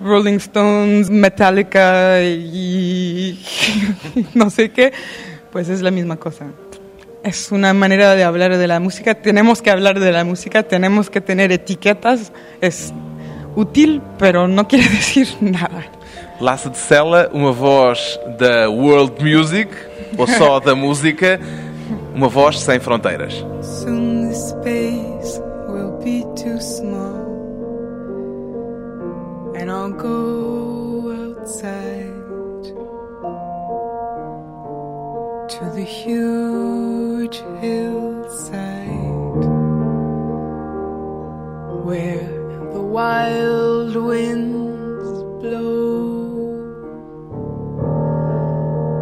Rolling 0.02 0.36
Stones, 0.36 1.10
Metallica 1.10 2.22
y 2.22 3.44
no 4.34 4.50
sé 4.50 4.70
qué, 4.70 4.94
pues 5.52 5.70
es 5.70 5.82
la 5.82 5.92
misma 5.92 6.18
cosa. 6.18 6.46
Es 7.24 7.52
una 7.52 7.74
manera 7.74 8.16
de 8.16 8.24
hablar 8.24 8.58
de 8.58 8.68
la 8.68 8.80
música. 8.80 9.14
Tenemos 9.14 9.62
que 9.62 9.70
hablar 9.70 10.00
de 10.00 10.12
la 10.12 10.24
música, 10.24 10.64
tenemos 10.64 11.10
que 11.10 11.20
tener 11.20 11.52
etiquetas. 11.52 12.32
Es 12.62 12.94
útil, 13.56 14.02
pero 14.18 14.48
no 14.48 14.68
quiere 14.68 14.88
decir 14.90 15.28
nada. 15.42 15.86
Lassa 16.40 16.70
de 16.70 16.78
Sela, 16.78 17.30
uma 17.34 17.52
voz 17.52 18.20
da 18.38 18.70
world 18.70 19.24
music, 19.24 19.70
ou 20.18 20.26
só 20.28 20.60
da 20.62 20.74
música, 20.74 21.40
uma 22.14 22.30
voz 22.30 22.60
sem 22.60 22.80
fronteiras. 22.80 23.34
Soon 23.62 24.30
the 24.30 24.36
space 24.36 25.42
will 25.68 25.98
be 26.04 26.24
too 26.36 26.60
small, 26.62 27.28
and 29.56 29.70
I'll 29.70 29.92
go 29.92 31.12
outside 31.12 32.20
to 35.50 35.66
the 35.76 35.84
huge 35.84 37.42
hillside 37.60 38.80
where 41.84 42.39
wild 42.90 43.96
winds 43.96 45.22
blow 45.42 46.40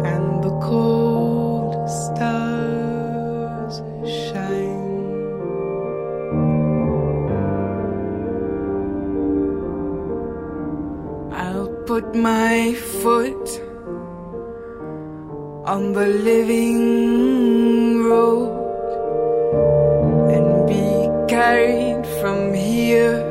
and 0.04 0.44
the 0.44 0.50
cold 0.60 1.88
stars 1.88 3.80
shine. 4.04 4.92
I'll 11.32 11.72
put 11.86 12.14
my 12.14 12.74
foot 12.74 13.48
on 15.64 15.94
the 15.94 16.06
living 16.06 18.02
road 18.04 18.52
and 20.34 20.68
be 20.68 21.08
carried 21.26 22.06
from 22.20 22.52
here 22.52 23.27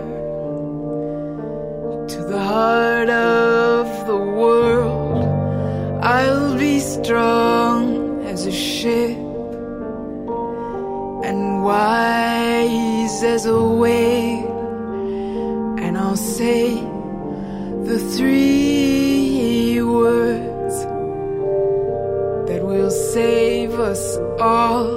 ship 8.88 9.18
and 11.28 11.42
wise 11.64 13.18
as 13.24 13.46
a 13.46 13.62
whale. 13.82 14.48
And 15.84 15.98
I'll 15.98 16.24
say 16.38 16.64
the 17.90 18.00
three 18.16 19.82
words 19.82 20.76
that 22.50 22.62
will 22.64 22.92
save 22.92 23.74
us 23.92 24.04
all. 24.40 24.97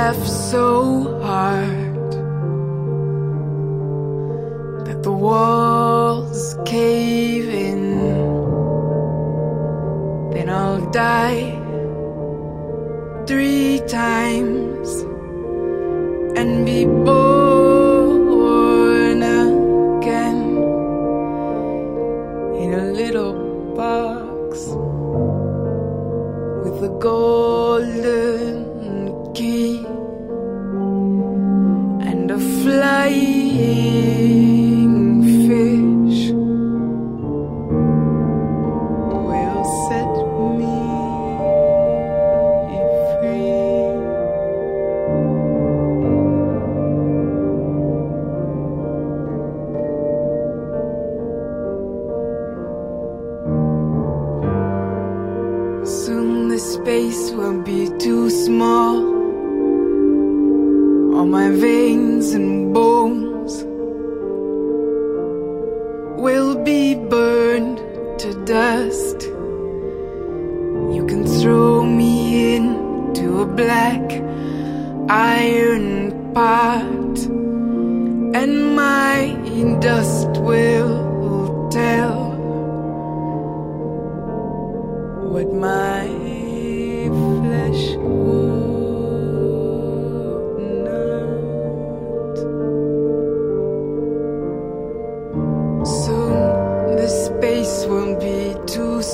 left 0.00 0.30
so 0.52 0.66
hard 1.28 2.10
that 4.86 5.00
the 5.02 5.12
walls 5.26 6.56
cave 6.64 7.48
in. 7.68 7.82
Then 10.32 10.48
I'll 10.48 10.84
die 10.90 11.42
three 13.26 13.82
times. 13.86 14.59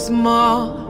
small 0.06 0.85